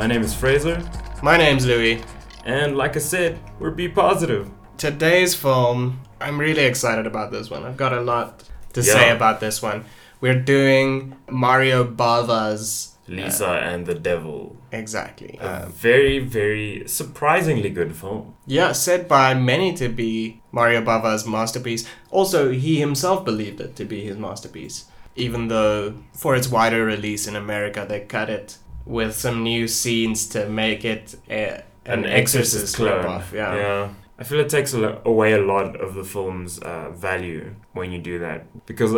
My 0.00 0.06
name 0.06 0.22
is 0.22 0.32
Fraser, 0.34 0.82
My 1.22 1.36
name's 1.36 1.66
Louis. 1.66 2.02
and 2.46 2.74
like 2.74 2.96
I 2.96 3.00
said, 3.00 3.38
we're 3.58 3.70
B 3.70 3.86
positive. 3.86 4.48
Today's 4.78 5.34
film, 5.34 6.00
I'm 6.20 6.40
really 6.40 6.64
excited 6.64 7.06
about 7.06 7.30
this 7.30 7.50
one. 7.50 7.64
I've 7.64 7.76
got 7.76 7.92
a 7.92 8.00
lot 8.00 8.44
to 8.72 8.80
Yeah. 8.80 8.92
say 8.94 9.10
about 9.10 9.40
this 9.40 9.60
one. 9.60 9.84
We're 10.22 10.40
doing 10.40 11.16
Mario 11.28 11.84
Bava's. 11.84 12.94
Lisa 13.08 13.48
and 13.70 13.84
the 13.86 13.94
Devil. 13.94 14.56
Exactly. 14.72 15.36
A 15.42 15.64
Um, 15.64 15.72
very, 15.72 16.18
very 16.20 16.84
surprisingly 16.86 17.68
good 17.68 17.94
film. 17.94 18.34
yeah, 18.46 18.72
said 18.72 19.06
by 19.06 19.34
many 19.34 19.74
to 19.74 19.88
be 19.88 20.40
Mario 20.50 20.80
Bava's 20.80 21.26
masterpiece. 21.26 21.84
Also, 22.10 22.52
he 22.52 22.78
himself 22.80 23.22
believed 23.24 23.60
it 23.60 23.76
to 23.76 23.84
be 23.84 24.00
his 24.04 24.16
masterpiece. 24.16 24.84
Even 25.16 25.48
though, 25.48 25.94
for 26.14 26.34
its 26.36 26.48
wider 26.48 26.84
release 26.86 27.26
in 27.26 27.34
America, 27.36 27.84
they 27.86 28.00
cut 28.00 28.30
it 28.30 28.56
with 28.86 29.14
some 29.14 29.42
new 29.42 29.68
scenes 29.68 30.26
to 30.28 30.48
make 30.48 30.84
it 30.84 31.16
a, 31.28 31.62
an, 31.84 32.04
Exorcist, 32.04 32.76
clone. 32.76 33.04
ripoff. 33.04 33.32
Yeah. 33.32 33.54
yeah. 33.54 33.94
I 34.18 34.24
feel 34.24 34.40
it 34.40 34.50
takes 34.50 34.74
a 34.74 35.00
away 35.04 35.32
a 35.32 35.40
lot 35.40 35.80
of 35.80 35.94
the 35.94 36.04
film's 36.04 36.58
uh, 36.58 36.90
value 36.90 37.54
when 37.72 37.90
you 37.90 37.98
do 37.98 38.18
that. 38.18 38.66
Because 38.66 38.94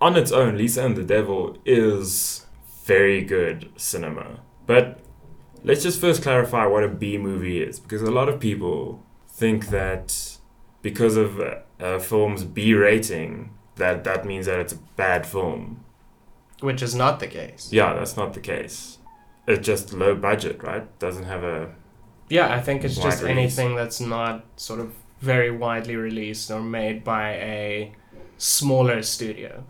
on 0.00 0.16
its 0.16 0.32
own, 0.32 0.58
Lisa 0.58 0.84
and 0.84 0.96
the 0.96 1.02
Devil 1.02 1.56
is 1.64 2.46
very 2.84 3.22
good 3.22 3.70
cinema. 3.76 4.40
But 4.66 5.00
let's 5.64 5.82
just 5.82 6.00
first 6.00 6.22
clarify 6.22 6.66
what 6.66 6.84
a 6.84 6.88
B 6.88 7.16
movie 7.16 7.62
is. 7.62 7.80
Because 7.80 8.02
a 8.02 8.10
lot 8.10 8.28
of 8.28 8.38
people 8.38 9.02
think 9.28 9.68
that 9.68 10.38
because 10.82 11.16
of 11.16 11.40
uh, 11.40 11.56
a 11.80 11.98
film's 11.98 12.44
B 12.44 12.74
rating, 12.74 13.50
that 13.76 14.04
that 14.04 14.26
means 14.26 14.46
that 14.46 14.58
it's 14.58 14.72
a 14.74 14.78
bad 14.96 15.26
film. 15.26 15.84
Which 16.60 16.82
is 16.82 16.94
not 16.94 17.20
the 17.20 17.26
case. 17.26 17.70
Yeah, 17.72 17.94
that's 17.94 18.16
not 18.16 18.34
the 18.34 18.40
case. 18.40 18.95
It's 19.46 19.64
just 19.66 19.92
low 19.92 20.14
budget, 20.14 20.62
right? 20.62 20.86
Doesn't 20.98 21.24
have 21.24 21.44
a 21.44 21.70
Yeah, 22.28 22.52
I 22.52 22.60
think 22.60 22.84
it's 22.84 22.96
just 22.96 23.22
release. 23.22 23.36
anything 23.38 23.76
that's 23.76 24.00
not 24.00 24.44
sort 24.56 24.80
of 24.80 24.92
very 25.20 25.50
widely 25.50 25.96
released 25.96 26.50
or 26.50 26.60
made 26.60 27.04
by 27.04 27.30
a 27.34 27.92
smaller 28.38 29.02
studio. 29.02 29.64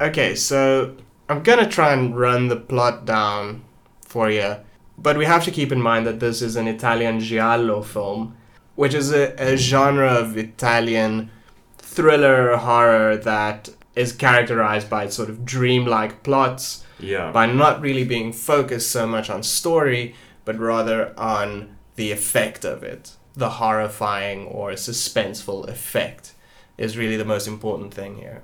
Okay, 0.00 0.34
so 0.34 0.96
I'm 1.28 1.42
gonna 1.42 1.68
try 1.68 1.92
and 1.92 2.18
run 2.18 2.48
the 2.48 2.56
plot 2.56 3.04
down 3.04 3.62
for 4.04 4.30
you, 4.30 4.56
but 4.96 5.18
we 5.18 5.26
have 5.26 5.44
to 5.44 5.50
keep 5.50 5.70
in 5.72 5.82
mind 5.82 6.06
that 6.06 6.20
this 6.20 6.40
is 6.40 6.56
an 6.56 6.66
Italian 6.66 7.20
giallo 7.20 7.82
film, 7.82 8.36
which 8.74 8.94
is 8.94 9.12
a, 9.12 9.34
a 9.38 9.56
genre 9.56 10.08
of 10.10 10.36
Italian 10.38 11.30
thriller 11.78 12.56
horror 12.56 13.16
that 13.16 13.68
is 13.94 14.12
characterized 14.12 14.88
by 14.88 15.08
sort 15.08 15.28
of 15.28 15.44
dreamlike 15.44 16.22
plots 16.22 16.84
yeah. 16.98 17.30
by 17.32 17.46
not 17.46 17.80
really 17.80 18.04
being 18.04 18.32
focused 18.32 18.90
so 18.90 19.06
much 19.06 19.30
on 19.30 19.42
story, 19.42 20.14
but 20.44 20.58
rather 20.58 21.18
on 21.18 21.76
the 21.96 22.12
effect 22.12 22.64
of 22.64 22.82
it. 22.82 23.12
The 23.34 23.50
horrifying 23.50 24.46
or 24.46 24.72
suspenseful 24.72 25.68
effect 25.68 26.34
is 26.76 26.96
really 26.96 27.16
the 27.16 27.24
most 27.24 27.46
important 27.46 27.94
thing 27.94 28.16
here. 28.16 28.42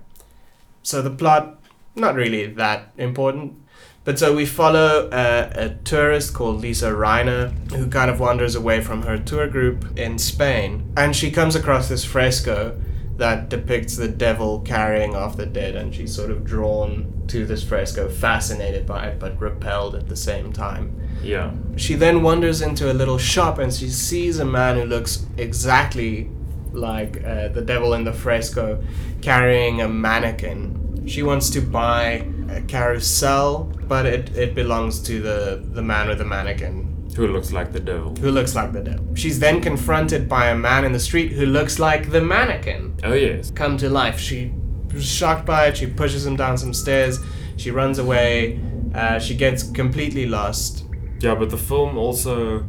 So 0.83 1.03
the 1.03 1.11
plot, 1.11 1.59
not 1.95 2.15
really 2.15 2.47
that 2.47 2.93
important. 2.97 3.61
But 4.05 4.19
so 4.19 4.37
we 4.37 4.45
follow 4.45 5.09
a, 5.11 5.51
a 5.55 5.69
tourist 5.83 6.35
called 6.35 6.61
Lisa 6.61 6.91
Reiner 6.91 7.53
who 7.71 7.89
kind 7.89 8.11
of 8.11 8.21
wanders 8.21 8.55
away 8.55 8.83
from 8.83 9.03
her 9.03 9.17
tour 9.17 9.49
group 9.49 9.99
in 9.99 10.19
Spain. 10.19 10.93
And 10.97 11.17
she 11.17 11.31
comes 11.31 11.57
across 11.57 11.89
this 11.89 12.05
fresco 12.05 12.79
that 13.17 13.49
depicts 13.49 13.97
the 13.97 14.09
devil 14.09 14.61
carrying 14.61 15.15
off 15.15 15.37
the 15.37 15.47
dead, 15.47 15.77
and 15.77 15.95
she's 15.95 16.15
sort 16.15 16.31
of 16.31 16.45
drawn 16.45 17.23
to 17.29 17.47
this 17.47 17.63
fresco, 17.63 18.09
fascinated 18.09 18.87
by 18.87 19.07
it, 19.07 19.19
but 19.19 19.41
repelled 19.41 19.95
at 19.95 20.09
the 20.09 20.17
same 20.17 20.53
time. 20.53 21.01
yeah. 21.23 21.53
She 21.77 21.95
then 21.95 22.23
wanders 22.23 22.61
into 22.61 22.91
a 22.91 22.95
little 22.95 23.19
shop 23.19 23.59
and 23.59 23.73
she 23.73 23.89
sees 23.89 24.39
a 24.39 24.45
man 24.45 24.77
who 24.77 24.85
looks 24.85 25.27
exactly 25.39 26.31
like 26.73 27.25
uh, 27.25 27.49
the 27.49 27.63
devil 27.63 27.95
in 27.95 28.05
the 28.05 28.13
fresco 28.13 28.83
carrying 29.23 29.81
a 29.81 29.89
mannequin. 29.89 31.07
She 31.07 31.23
wants 31.23 31.51
to 31.51 31.61
buy 31.61 32.29
a 32.51 32.61
carousel, 32.63 33.73
but 33.89 34.07
it, 34.07 34.37
it 34.37 34.55
belongs 34.55 35.01
to 35.03 35.21
the, 35.21 35.65
the 35.65 35.83
man 35.83 36.09
with 36.09 36.19
the 36.19 36.25
mannequin 36.25 36.94
Who 37.17 37.29
looks 37.29 37.53
like 37.53 37.73
the 37.73 37.81
devil. 37.81 38.15
who 38.17 38.31
looks 38.31 38.55
like 38.55 38.73
the 38.73 38.81
devil. 38.83 39.07
She's 39.15 39.39
then 39.39 39.61
confronted 39.61 40.29
by 40.29 40.47
a 40.49 40.55
man 40.57 40.85
in 40.85 40.93
the 40.93 40.99
street 41.01 41.33
who 41.33 41.47
looks 41.47 41.79
like 41.79 42.11
the 42.11 42.21
mannequin 42.21 42.97
Oh, 43.05 43.13
yes. 43.13 43.51
come 43.53 43.77
to 43.79 43.89
life. 43.89 44.19
She 44.19 44.53
was 44.93 45.05
shocked 45.07 45.47
by 45.47 45.67
it. 45.67 45.77
She 45.77 45.87
pushes 45.87 46.27
him 46.27 46.37
down 46.37 46.59
some 46.59 46.75
stairs. 46.75 47.21
She 47.57 47.71
runs 47.71 47.99
away. 47.99 48.61
Uh, 48.95 49.19
she 49.19 49.35
gets 49.35 49.63
completely 49.71 50.27
lost. 50.27 50.85
Yeah, 51.21 51.35
but 51.37 51.51
the 51.51 51.57
film 51.57 51.97
also 51.97 52.65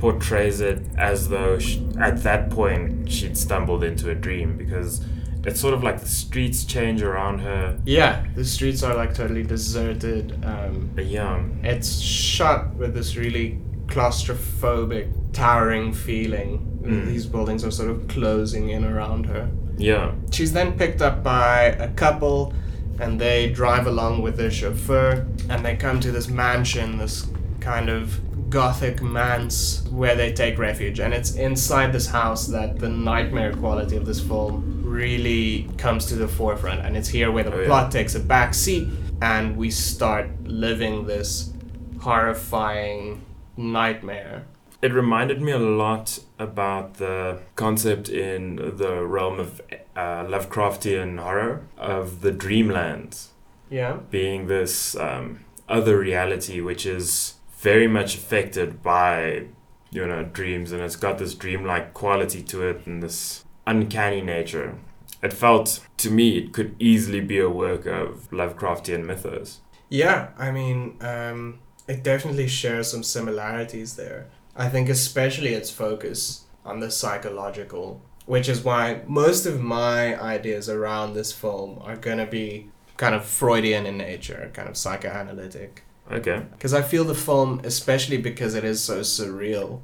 portrays 0.00 0.60
it 0.60 0.82
as 0.98 1.28
though 1.28 1.58
sh 1.58 1.78
at 2.00 2.22
that 2.24 2.50
point 2.50 3.10
she'd 3.10 3.38
stumbled 3.38 3.82
into 3.84 4.10
a 4.10 4.14
dream 4.14 4.56
because 4.56 5.02
it's 5.44 5.60
sort 5.60 5.72
of 5.72 5.82
like 5.82 6.00
the 6.00 6.06
streets 6.08 6.64
change 6.64 7.00
around 7.02 7.38
her. 7.38 7.78
Yeah, 7.86 8.24
the 8.34 8.44
streets 8.44 8.82
are 8.82 8.94
like 8.94 9.14
totally 9.14 9.42
deserted. 9.42 10.44
Um, 10.44 10.90
Yeah, 10.98 11.40
it's 11.62 12.00
shot 12.00 12.74
with 12.74 12.94
this 12.94 13.16
really 13.16 13.60
claustrophobic, 13.94 15.10
towering 15.32 15.92
feeling. 15.92 16.80
Mm. 16.82 17.06
These 17.06 17.26
buildings 17.26 17.64
are 17.64 17.70
sort 17.70 17.90
of 17.90 18.06
closing 18.08 18.70
in 18.70 18.84
around 18.84 19.26
her. 19.26 19.48
yeah, 19.78 20.12
She's 20.30 20.52
then 20.52 20.76
picked 20.78 21.00
up 21.02 21.22
by 21.22 21.62
a 21.78 21.88
couple, 21.94 22.52
and 23.00 23.20
they 23.20 23.50
drive 23.50 23.86
along 23.86 24.22
with 24.22 24.36
their 24.36 24.50
chauffeur, 24.50 25.26
and 25.48 25.64
they 25.64 25.76
come 25.76 25.98
to 26.00 26.12
this 26.12 26.28
mansion, 26.28 26.98
this 26.98 27.26
kind 27.60 27.88
of 27.88 28.20
gothic 28.50 29.02
manse 29.02 29.82
where 29.90 30.14
they 30.14 30.32
take 30.32 30.58
refuge. 30.58 31.00
And 31.00 31.12
it's 31.14 31.34
inside 31.34 31.92
this 31.92 32.06
house 32.06 32.46
that 32.48 32.78
the 32.78 32.88
nightmare 32.88 33.52
quality 33.54 33.96
of 33.96 34.04
this 34.06 34.20
film 34.20 34.82
really 34.84 35.68
comes 35.78 36.06
to 36.06 36.14
the 36.14 36.28
forefront. 36.28 36.84
And 36.86 36.96
it's 36.96 37.08
here 37.08 37.32
where 37.32 37.42
the 37.44 37.52
Oh, 37.54 37.60
yeah. 37.60 37.66
plot 37.66 37.90
takes 37.90 38.14
a 38.14 38.20
back 38.20 38.54
seat, 38.54 38.86
and 39.22 39.56
we 39.56 39.70
start 39.70 40.28
living 40.44 41.06
this 41.06 41.52
horrifying 42.00 43.20
nightmare. 43.56 44.44
it 44.82 44.92
reminded 44.92 45.40
me 45.40 45.50
a 45.52 45.58
lot 45.58 46.18
about 46.38 46.94
the 46.94 47.38
concept 47.56 48.08
in 48.08 48.56
the 48.56 49.02
realm 49.04 49.40
of 49.40 49.60
uh, 49.96 50.24
Lovecraftian 50.24 51.18
horror 51.18 51.62
of 51.78 52.20
the 52.20 52.30
dreamlands. 52.32 53.28
Yeah. 53.70 53.98
being 54.10 54.46
this 54.46 54.94
um, 54.96 55.40
other 55.68 55.98
reality 55.98 56.60
which 56.60 56.84
is 56.86 57.34
very 57.58 57.88
much 57.88 58.14
affected 58.14 58.82
by 58.82 59.46
you 59.90 60.06
know 60.06 60.22
dreams 60.24 60.70
and 60.70 60.82
it's 60.82 60.96
got 60.96 61.18
this 61.18 61.34
dreamlike 61.34 61.94
quality 61.94 62.42
to 62.42 62.62
it 62.68 62.86
and 62.86 63.02
this 63.02 63.44
uncanny 63.66 64.20
nature 64.20 64.76
it 65.22 65.32
felt 65.32 65.80
to 65.96 66.10
me 66.10 66.36
it 66.36 66.52
could 66.52 66.76
easily 66.78 67.20
be 67.20 67.38
a 67.40 67.48
work 67.48 67.86
of 67.86 68.28
lovecraftian 68.30 69.04
mythos 69.06 69.60
Yeah, 69.88 70.28
I 70.38 70.50
mean, 70.50 70.96
um, 71.00 71.58
it 71.86 72.02
definitely 72.02 72.48
shares 72.48 72.90
some 72.90 73.02
similarities 73.02 73.96
there. 73.96 74.26
I 74.56 74.68
think, 74.68 74.88
especially 74.88 75.54
its 75.54 75.70
focus 75.70 76.44
on 76.64 76.80
the 76.80 76.90
psychological, 76.90 78.00
which 78.26 78.48
is 78.48 78.64
why 78.64 79.02
most 79.06 79.46
of 79.46 79.60
my 79.60 80.20
ideas 80.20 80.68
around 80.68 81.14
this 81.14 81.32
film 81.32 81.78
are 81.82 81.96
going 81.96 82.18
to 82.18 82.26
be 82.26 82.70
kind 82.96 83.14
of 83.14 83.24
Freudian 83.24 83.86
in 83.86 83.98
nature, 83.98 84.50
kind 84.54 84.68
of 84.68 84.76
psychoanalytic. 84.76 85.82
okay 86.10 86.42
Because 86.52 86.72
I 86.72 86.82
feel 86.82 87.04
the 87.04 87.14
film, 87.14 87.60
especially 87.64 88.16
because 88.16 88.54
it 88.54 88.64
is 88.64 88.82
so 88.82 89.00
surreal 89.00 89.80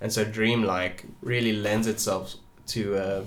and 0.00 0.12
so 0.12 0.24
dreamlike, 0.24 1.04
really 1.22 1.52
lends 1.52 1.86
itself 1.86 2.34
to 2.68 2.96
a, 2.96 3.24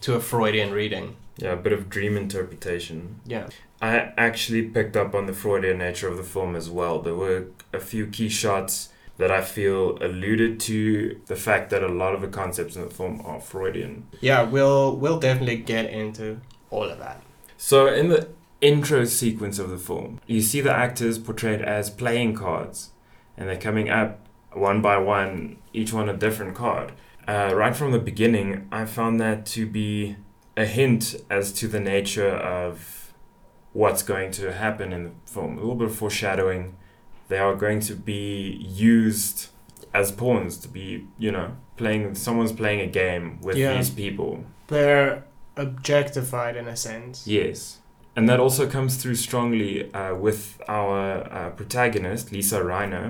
to 0.00 0.14
a 0.14 0.20
Freudian 0.20 0.72
reading. 0.72 1.16
Yeah 1.38 1.52
a 1.52 1.56
bit 1.56 1.72
of 1.72 1.88
dream 1.88 2.16
interpretation 2.16 3.20
Yeah. 3.26 3.48
I 3.80 4.12
actually 4.16 4.62
picked 4.62 4.96
up 4.96 5.14
on 5.14 5.26
the 5.26 5.32
Freudian 5.32 5.78
nature 5.78 6.08
of 6.08 6.16
the 6.16 6.24
film 6.24 6.56
as 6.56 6.68
well. 6.68 7.00
There 7.00 7.14
were 7.14 7.46
a 7.72 7.78
few 7.78 8.08
key 8.08 8.28
shots 8.28 8.88
that 9.18 9.30
I 9.30 9.40
feel 9.40 9.98
alluded 10.02 10.58
to 10.60 11.20
the 11.26 11.36
fact 11.36 11.70
that 11.70 11.82
a 11.84 11.88
lot 11.88 12.12
of 12.12 12.20
the 12.20 12.26
concepts 12.28 12.74
in 12.74 12.82
the 12.82 12.90
film 12.90 13.22
are 13.24 13.40
Freudian. 13.40 14.08
Yeah, 14.20 14.42
we'll 14.42 14.96
we'll 14.96 15.20
definitely 15.20 15.58
get 15.58 15.86
into 15.90 16.40
all 16.70 16.84
of 16.90 16.98
that. 16.98 17.22
So, 17.56 17.86
in 17.86 18.08
the 18.08 18.28
intro 18.60 19.04
sequence 19.04 19.60
of 19.60 19.70
the 19.70 19.78
film, 19.78 20.20
you 20.26 20.40
see 20.42 20.60
the 20.60 20.72
actors 20.72 21.18
portrayed 21.18 21.62
as 21.62 21.88
playing 21.90 22.34
cards, 22.34 22.90
and 23.36 23.48
they're 23.48 23.56
coming 23.56 23.88
up 23.88 24.26
one 24.52 24.80
by 24.82 24.98
one, 24.98 25.58
each 25.72 25.92
one 25.92 26.08
a 26.08 26.16
different 26.16 26.56
card. 26.56 26.92
Uh, 27.28 27.52
right 27.54 27.76
from 27.76 27.92
the 27.92 27.98
beginning, 27.98 28.66
I 28.72 28.86
found 28.86 29.20
that 29.20 29.46
to 29.46 29.66
be 29.66 30.16
a 30.58 30.66
hint 30.66 31.02
as 31.30 31.52
to 31.60 31.64
the 31.68 31.80
nature 31.80 32.30
of 32.60 33.12
what's 33.72 34.02
going 34.02 34.30
to 34.32 34.44
happen 34.52 34.92
in 34.92 35.02
the 35.04 35.10
film. 35.34 35.52
A 35.56 35.60
little 35.60 35.74
bit 35.82 35.88
of 35.88 35.96
foreshadowing. 35.96 36.64
They 37.28 37.38
are 37.38 37.54
going 37.54 37.80
to 37.90 37.94
be 37.94 38.22
used 38.92 39.48
as 39.94 40.10
pawns 40.12 40.56
to 40.58 40.68
be, 40.68 41.06
you 41.18 41.30
know, 41.36 41.48
playing. 41.76 42.14
Someone's 42.14 42.52
playing 42.52 42.80
a 42.80 42.90
game 43.02 43.26
with 43.46 43.56
Yeah. 43.56 43.74
these 43.76 43.90
people. 43.90 44.44
They're 44.68 45.24
objectified 45.56 46.56
in 46.56 46.66
a 46.68 46.76
sense. 46.76 47.26
Yes. 47.26 47.78
and 48.16 48.28
that 48.28 48.40
also 48.40 48.66
comes 48.68 48.96
through 49.00 49.14
strongly 49.14 49.70
uh, 49.94 50.12
with 50.26 50.60
our 50.68 50.98
uh, 51.32 51.50
protagonist, 51.50 52.32
Lisa 52.32 52.58
Reiner, 52.60 53.06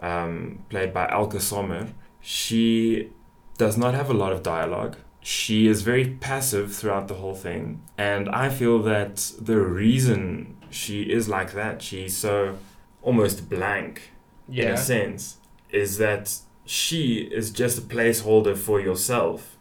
um, 0.00 0.60
played 0.70 0.94
by 0.94 1.04
Elke 1.18 1.40
Sommer. 1.42 1.88
She 2.22 3.10
does 3.58 3.76
not 3.76 3.92
have 3.92 4.08
a 4.08 4.14
lot 4.14 4.32
of 4.32 4.42
dialogue. 4.42 4.96
She 5.26 5.66
is 5.66 5.82
very 5.82 6.10
passive 6.20 6.72
throughout 6.72 7.08
the 7.08 7.14
whole 7.14 7.34
thing. 7.34 7.82
And 7.98 8.28
I 8.28 8.48
feel 8.48 8.80
that 8.84 9.32
the 9.40 9.58
reason 9.58 10.56
she 10.70 11.02
is 11.02 11.28
like 11.28 11.52
that, 11.54 11.82
she's 11.82 12.16
so 12.16 12.58
almost 13.02 13.50
blank 13.50 14.12
in 14.48 14.68
a 14.68 14.76
sense, 14.76 15.38
is 15.70 15.98
that 15.98 16.38
she 16.64 17.28
is 17.32 17.50
just 17.50 17.76
a 17.76 17.80
placeholder 17.80 18.56
for 18.56 18.80
yourself. 18.80 19.56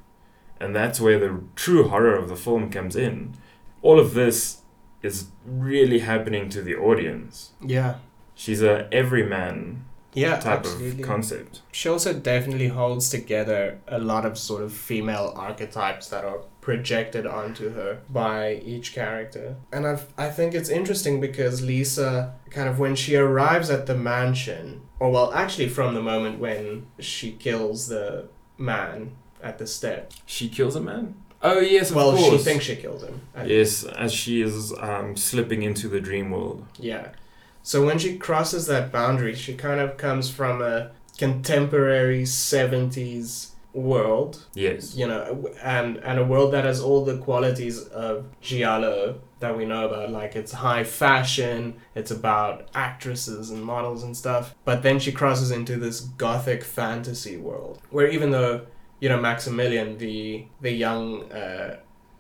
And 0.60 0.76
that's 0.76 1.02
where 1.02 1.18
the 1.18 1.42
true 1.56 1.88
horror 1.88 2.16
of 2.16 2.30
the 2.30 2.36
film 2.36 2.70
comes 2.70 2.96
in. 2.96 3.34
All 3.82 4.00
of 4.00 4.14
this 4.14 4.62
is 5.02 5.30
really 5.48 6.00
happening 6.00 6.48
to 6.50 6.62
the 6.62 6.76
audience. 6.76 7.54
Yeah. 7.60 7.96
She's 8.36 8.62
a 8.62 8.88
everyman 8.94 9.86
Yeah, 10.16 10.38
type 10.40 10.60
absolutely. 10.60 11.02
of 11.04 11.08
concept. 11.08 11.62
she 11.72 11.90
also 11.90 12.14
definitely 12.14 12.68
holds 12.70 13.10
together 13.10 13.80
a 13.88 14.00
lot 14.00 14.26
of 14.26 14.38
sort 14.38 14.64
of 14.64 14.74
female 14.74 15.34
archetypes 15.36 16.08
that 16.10 16.24
are 16.26 16.40
projected 16.62 17.26
onto 17.28 17.74
her 17.74 18.00
by 18.10 18.56
each 18.66 18.94
character. 18.94 19.56
And 19.72 19.86
I've, 19.86 20.06
I 20.18 20.30
think 20.30 20.54
it's 20.56 20.70
interesting 20.70 21.22
because 21.22 21.62
Lisa, 21.62 22.34
kind 22.50 22.68
of 22.68 22.80
when 22.80 22.96
she 22.96 23.16
arrives 23.16 23.70
at 23.70 23.86
the 23.86 23.96
mansion, 23.96 24.82
or 25.00 25.12
well, 25.12 25.34
actually 25.34 25.70
from 25.70 25.94
the 25.94 26.02
moment 26.02 26.40
when 26.40 26.88
she 27.00 27.32
kills 27.34 27.88
the 27.88 28.28
man 28.58 29.12
at 29.44 29.58
the 29.60 29.68
step. 29.68 30.12
She 30.26 30.50
kills 30.50 30.76
a 30.76 30.82
man? 30.82 31.16
Oh, 31.42 31.60
yes, 31.60 31.92
of 31.92 31.98
well, 31.98 32.16
course. 32.18 32.32
she 32.32 32.38
thinks 32.44 32.66
she 32.66 32.76
kills 32.78 33.04
him. 33.04 33.22
I- 33.36 33.44
Yes, 33.46 33.84
as 33.84 34.12
she 34.12 34.42
is 34.42 34.74
um, 34.80 35.16
slipping 35.16 35.62
into 35.62 35.88
the 35.88 36.00
dream 36.00 36.32
world. 36.32 36.66
Yeah. 36.80 37.10
So 37.66 37.84
when 37.84 37.98
she 37.98 38.16
crosses 38.18 38.68
that 38.68 38.92
boundary, 38.92 39.34
she 39.34 39.56
kind 39.56 39.80
of 39.80 39.98
comes 39.98 40.30
from 40.30 40.62
a 40.62 40.92
contemporary 41.18 42.22
70s 42.24 43.50
world 43.74 44.46
Yes. 44.54 44.96
you 44.96 45.06
know, 45.08 45.50
and 45.62 45.98
and 45.98 46.20
a 46.20 46.24
world 46.24 46.54
that 46.54 46.64
has 46.64 46.80
all 46.80 47.04
the 47.04 47.18
qualities 47.18 47.82
of 47.88 48.26
giallo 48.40 49.20
that 49.40 49.58
we 49.58 49.66
know 49.66 49.88
about. 49.88 50.12
Like 50.12 50.36
it's 50.36 50.52
high 50.54 50.84
fashion, 50.84 51.76
it's 51.96 52.12
about 52.12 52.70
actresses 52.76 53.50
and 53.50 53.64
models 53.66 54.04
and 54.04 54.16
stuff. 54.16 54.54
But 54.64 54.84
then 54.84 55.00
she 55.00 55.12
crosses 55.12 55.50
into 55.52 55.76
this 55.78 56.02
gothic 56.02 56.64
fantasy 56.64 57.36
world, 57.36 57.82
where 57.90 58.08
even 58.08 58.30
though 58.30 58.62
you 59.02 59.10
know 59.10 59.20
Maximilian, 59.20 59.98
the 59.98 60.46
the 60.62 60.72
young 60.72 61.30
uh, 61.32 61.80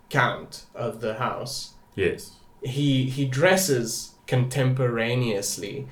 count 0.09 0.65
of 0.73 0.99
the 1.01 1.13
house, 1.15 1.75
Yes. 1.95 2.31
he 2.63 3.09
he 3.09 3.25
dresses 3.25 4.14
contemporaneously. 4.27 5.87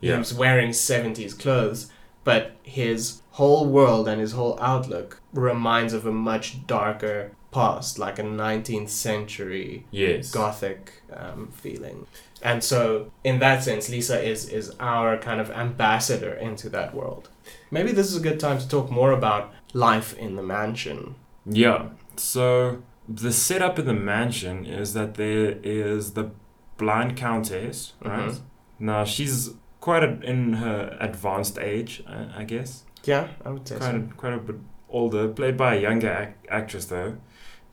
Yeah. 0.00 0.18
He's 0.18 0.34
wearing 0.34 0.70
70s 0.70 1.38
clothes, 1.38 1.90
but 2.24 2.56
his 2.62 3.22
whole 3.32 3.66
world 3.66 4.08
and 4.08 4.20
his 4.20 4.32
whole 4.32 4.58
outlook 4.60 5.20
reminds 5.32 5.92
of 5.92 6.06
a 6.06 6.12
much 6.12 6.66
darker 6.66 7.32
past, 7.52 7.98
like 7.98 8.18
a 8.18 8.22
19th 8.22 8.90
century 8.90 9.86
Yes. 9.90 10.30
gothic 10.30 11.02
um, 11.12 11.48
feeling. 11.52 12.06
And 12.42 12.62
so, 12.62 13.10
in 13.24 13.38
that 13.38 13.62
sense, 13.64 13.88
Lisa 13.88 14.22
is, 14.22 14.48
is 14.48 14.74
our 14.78 15.16
kind 15.16 15.40
of 15.40 15.50
ambassador 15.50 16.34
into 16.34 16.68
that 16.70 16.94
world. 16.94 17.30
Maybe 17.70 17.92
this 17.92 18.08
is 18.08 18.16
a 18.16 18.20
good 18.20 18.38
time 18.38 18.58
to 18.58 18.68
talk 18.68 18.90
more 18.90 19.12
about 19.12 19.52
life 19.72 20.16
in 20.18 20.36
the 20.36 20.42
mansion. 20.42 21.14
Yeah. 21.46 21.88
So 22.16 22.82
the 23.08 23.32
setup 23.32 23.78
in 23.78 23.86
the 23.86 23.94
mansion 23.94 24.66
is 24.66 24.92
that 24.94 25.14
there 25.14 25.58
is 25.62 26.12
the 26.12 26.30
blind 26.76 27.16
countess, 27.16 27.92
right? 28.04 28.30
Mhm. 28.30 28.40
Now 28.78 29.04
she's 29.04 29.50
quite 29.80 30.02
a, 30.04 30.20
in 30.22 30.54
her 30.54 30.96
advanced 31.00 31.58
age, 31.58 32.02
uh, 32.06 32.26
I 32.36 32.44
guess. 32.44 32.84
Yeah, 33.04 33.28
I 33.44 33.50
would 33.50 33.66
say 33.68 33.76
Quite 33.76 33.90
so. 33.92 33.96
a, 33.96 34.14
quite 34.16 34.32
a 34.34 34.38
bit 34.38 34.56
older, 34.88 35.28
played 35.28 35.56
by 35.56 35.76
a 35.76 35.80
younger 35.80 36.10
ac- 36.10 36.48
actress 36.50 36.86
though, 36.86 37.16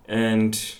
and 0.08 0.76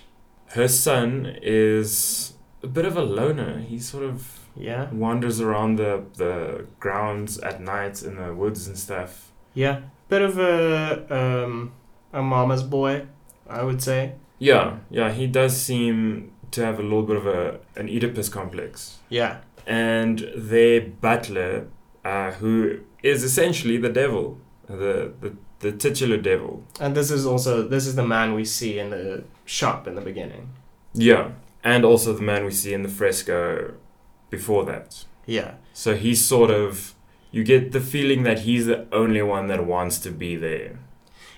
her 0.48 0.68
son 0.68 1.36
is 1.42 2.34
a 2.62 2.66
bit 2.66 2.84
of 2.84 2.96
a 2.96 3.02
loner. 3.02 3.58
He 3.60 3.78
sort 3.78 4.04
of 4.04 4.40
Yeah, 4.56 4.88
wanders 4.92 5.40
around 5.40 5.76
the 5.78 6.04
the 6.16 6.66
grounds 6.78 7.38
at 7.38 7.60
night 7.60 8.02
in 8.02 8.16
the 8.16 8.32
woods 8.34 8.68
and 8.68 8.78
stuff. 8.78 9.32
yeah. 9.54 9.80
Bit 10.08 10.22
of 10.22 10.38
a 10.38 11.44
um, 11.44 11.72
a 12.12 12.22
mama's 12.22 12.62
boy, 12.62 13.06
I 13.48 13.62
would 13.64 13.82
say. 13.82 14.12
Yeah, 14.38 14.78
yeah, 14.90 15.10
he 15.10 15.26
does 15.26 15.56
seem 15.56 16.30
to 16.54 16.64
have 16.64 16.78
a 16.78 16.82
little 16.82 17.02
bit 17.10 17.16
of 17.16 17.26
a 17.26 17.58
an 17.76 17.88
Oedipus 17.88 18.28
complex. 18.28 18.98
Yeah, 19.10 19.38
And 19.66 20.16
their 20.36 20.80
butler, 20.80 21.66
uh, 22.04 22.30
who 22.40 22.80
is 23.02 23.22
essentially 23.24 23.76
the 23.78 23.88
devil, 24.02 24.38
the, 24.68 25.12
the 25.20 25.30
the 25.60 25.72
titular 25.72 26.18
devil. 26.18 26.62
and 26.80 26.94
this 26.94 27.10
is 27.10 27.24
also 27.26 27.68
this 27.68 27.86
is 27.86 27.94
the 27.94 28.06
man 28.06 28.34
we 28.34 28.44
see 28.44 28.78
in 28.78 28.90
the 28.90 29.24
shop 29.46 29.86
in 29.88 29.94
the 29.94 30.00
beginning. 30.10 30.48
Yeah, 30.94 31.30
and 31.62 31.84
also 31.84 32.12
the 32.12 32.22
man 32.22 32.44
we 32.44 32.50
see 32.50 32.72
in 32.74 32.82
the 32.82 32.88
fresco 33.00 33.74
before 34.30 34.64
that. 34.72 35.04
Yeah, 35.26 35.54
So 35.72 35.94
he's 35.96 36.20
sort 36.24 36.50
of 36.50 36.94
you 37.30 37.44
get 37.44 37.72
the 37.72 37.80
feeling 37.80 38.24
that 38.24 38.40
he's 38.40 38.66
the 38.66 38.86
only 38.92 39.22
one 39.22 39.46
that 39.48 39.64
wants 39.66 39.98
to 40.00 40.10
be 40.10 40.36
there. 40.36 40.78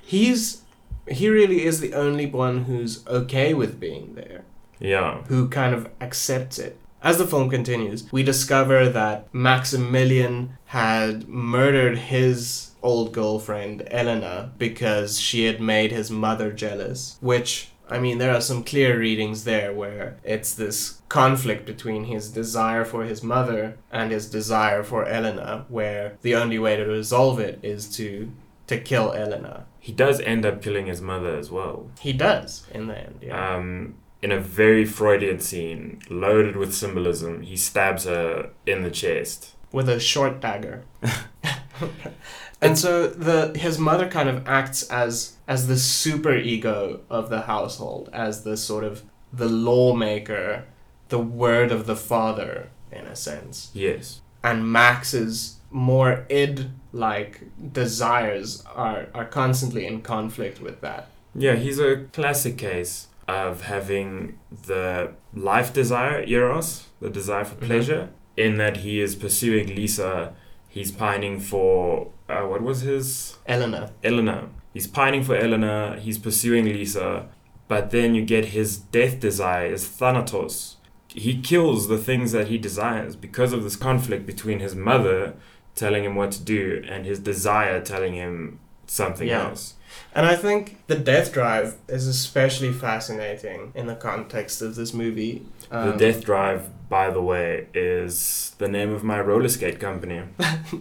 he's 0.05 0.63
he 1.09 1.29
really 1.29 1.65
is 1.65 1.79
the 1.81 1.95
only 1.95 2.27
one 2.27 2.65
who's 2.65 3.07
okay 3.07 3.55
with 3.55 3.79
being 3.79 4.15
there. 4.15 4.43
Yeah. 4.79 5.23
who 5.29 5.49
kind 5.49 5.75
of 5.75 5.89
accepts 6.01 6.59
it. 6.59 6.79
As 7.03 7.19
the 7.19 7.27
film 7.27 7.51
continues, 7.51 8.11
we 8.13 8.23
discover 8.23 8.89
that 8.89 9.33
Maximilian 9.33 10.57
had 10.67 11.29
murdered 11.29 11.99
his 11.99 12.73
old 12.83 13.13
girlfriend, 13.13 13.87
Elena, 13.91 14.53
because 14.59 15.21
she 15.21 15.45
had 15.45 15.61
made 15.61 15.93
his 15.93 16.11
mother 16.11 16.51
jealous. 16.53 17.17
Which, 17.21 17.71
I 17.89 17.99
mean, 17.99 18.19
there 18.19 18.35
are 18.35 18.41
some 18.41 18.65
clear 18.65 18.99
readings 18.99 19.45
there 19.45 19.73
where 19.73 20.17
it's 20.25 20.55
this 20.55 21.01
conflict 21.09 21.65
between 21.67 22.05
his 22.05 22.31
desire 22.31 22.85
for 22.85 23.05
his 23.05 23.23
mother 23.23 23.77
and 23.93 24.11
his 24.11 24.29
desire 24.29 24.83
for 24.83 25.07
Elena, 25.07 25.65
where 25.69 26.17
the 26.23 26.35
only 26.35 26.59
way 26.59 26.77
to 26.77 26.85
resolve 26.85 27.39
it 27.39 27.61
is 27.63 27.89
to 27.97 28.33
to 28.67 28.81
kill 28.81 29.13
Elena. 29.13 29.65
He 29.79 29.93
does 29.93 30.19
end 30.21 30.45
up 30.45 30.61
killing 30.61 30.87
his 30.87 31.01
mother 31.01 31.37
as 31.37 31.53
well. 31.53 31.89
He 32.01 32.13
does 32.13 32.67
in 32.75 32.89
the 32.89 32.99
end, 32.99 33.19
yeah. 33.23 33.55
Um, 33.55 33.95
in 34.23 34.33
a 34.33 34.41
very 34.41 34.85
Freudian 34.85 35.41
scene, 35.41 36.01
loaded 36.09 36.57
with 36.57 36.75
symbolism, 36.75 37.43
he 37.43 37.57
stabs 37.57 38.05
her 38.05 38.51
in 38.67 38.83
the 38.83 38.91
chest. 38.91 39.53
with 39.73 39.89
a 39.89 40.01
short 40.01 40.41
dagger. 40.41 40.85
and 42.63 42.79
so 42.79 43.07
the 43.09 43.57
his 43.59 43.79
mother 43.79 44.09
kind 44.09 44.29
of 44.29 44.47
acts 44.49 44.89
as 44.91 45.37
as 45.47 45.67
the 45.67 45.77
super 45.77 46.35
ego 46.35 47.01
of 47.11 47.29
the 47.29 47.43
household, 47.43 48.09
as 48.13 48.45
the 48.45 48.57
sort 48.57 48.85
of 48.85 49.03
the 49.33 49.49
lawmaker, 49.49 50.65
the 51.09 51.19
word 51.19 51.71
of 51.71 51.87
the 51.87 51.97
father 51.97 52.71
in 52.91 53.05
a 53.07 53.17
sense. 53.17 53.71
Yes. 53.75 54.21
And 54.43 54.71
Max's 54.71 55.57
more 55.71 56.25
id 56.31 56.71
like 56.93 57.43
desires 57.73 58.65
are 58.75 59.09
are 59.15 59.27
constantly 59.27 59.87
in 59.87 60.01
conflict 60.01 60.61
with 60.61 60.81
that. 60.81 61.09
Yeah, 61.35 61.57
he's 61.57 61.79
a 61.79 62.07
classic 62.13 62.57
case 62.57 63.09
of 63.29 63.63
having 63.63 64.39
the 64.67 65.13
life 65.35 65.73
desire, 65.73 66.23
eros, 66.27 66.87
the 67.01 67.11
desire 67.11 67.45
for 67.45 67.57
Mhm. 67.57 67.67
pleasure, 67.67 68.09
in 68.37 68.57
that 68.59 68.79
he 68.79 69.01
is 69.01 69.15
pursuing 69.15 69.75
Lisa. 69.75 70.33
He's 70.69 70.93
pining 70.93 71.41
for, 71.41 72.09
uh, 72.29 72.43
what 72.43 72.63
was 72.63 72.83
his? 72.83 73.39
Elena. 73.47 73.93
Eleanor. 74.05 74.51
He's 74.75 74.87
pining 74.87 75.23
for 75.23 75.35
Eleanor, 75.35 75.97
he's 75.97 76.19
pursuing 76.19 76.67
Lisa, 76.67 77.29
but 77.67 77.91
then 77.91 78.15
you 78.15 78.23
get 78.25 78.47
his 78.47 78.77
death 78.77 79.19
desire 79.21 79.67
is 79.73 79.87
Thanatos. 79.87 80.77
He 81.09 81.41
kills 81.41 81.89
the 81.89 81.97
things 81.99 82.33
that 82.33 82.49
he 82.49 82.59
desires 82.59 83.17
because 83.17 83.53
of 83.55 83.63
this 83.65 83.75
conflict 83.77 84.27
between 84.27 84.61
his 84.61 84.75
mother 84.77 85.35
telling 85.75 86.05
him 86.05 86.15
what 86.15 86.31
to 86.33 86.43
do 86.43 86.83
and 86.89 87.07
his 87.07 87.19
desire 87.19 87.81
telling 87.81 88.13
him 88.15 88.59
something 88.87 89.29
Yeah. 89.29 89.49
else. 89.49 89.75
And 90.15 90.27
I 90.27 90.35
think 90.37 90.79
the 90.87 90.95
death 90.97 91.33
drive 91.33 91.77
is 91.89 92.07
especially 92.07 92.73
fascinating 92.73 93.73
in 93.75 93.87
the 93.87 93.95
context 93.95 94.63
of 94.63 94.75
this 94.75 94.93
movie. 94.95 95.45
the 95.71 95.93
Um, 95.93 95.99
Death 95.99 96.25
Drive, 96.25 96.71
by 96.89 97.11
the 97.11 97.21
way, 97.21 97.67
is 97.75 98.55
the 98.59 98.69
name 98.69 98.93
of 98.95 99.03
my 99.03 99.21
roller 99.21 99.49
skate 99.49 99.81
company. 99.81 100.23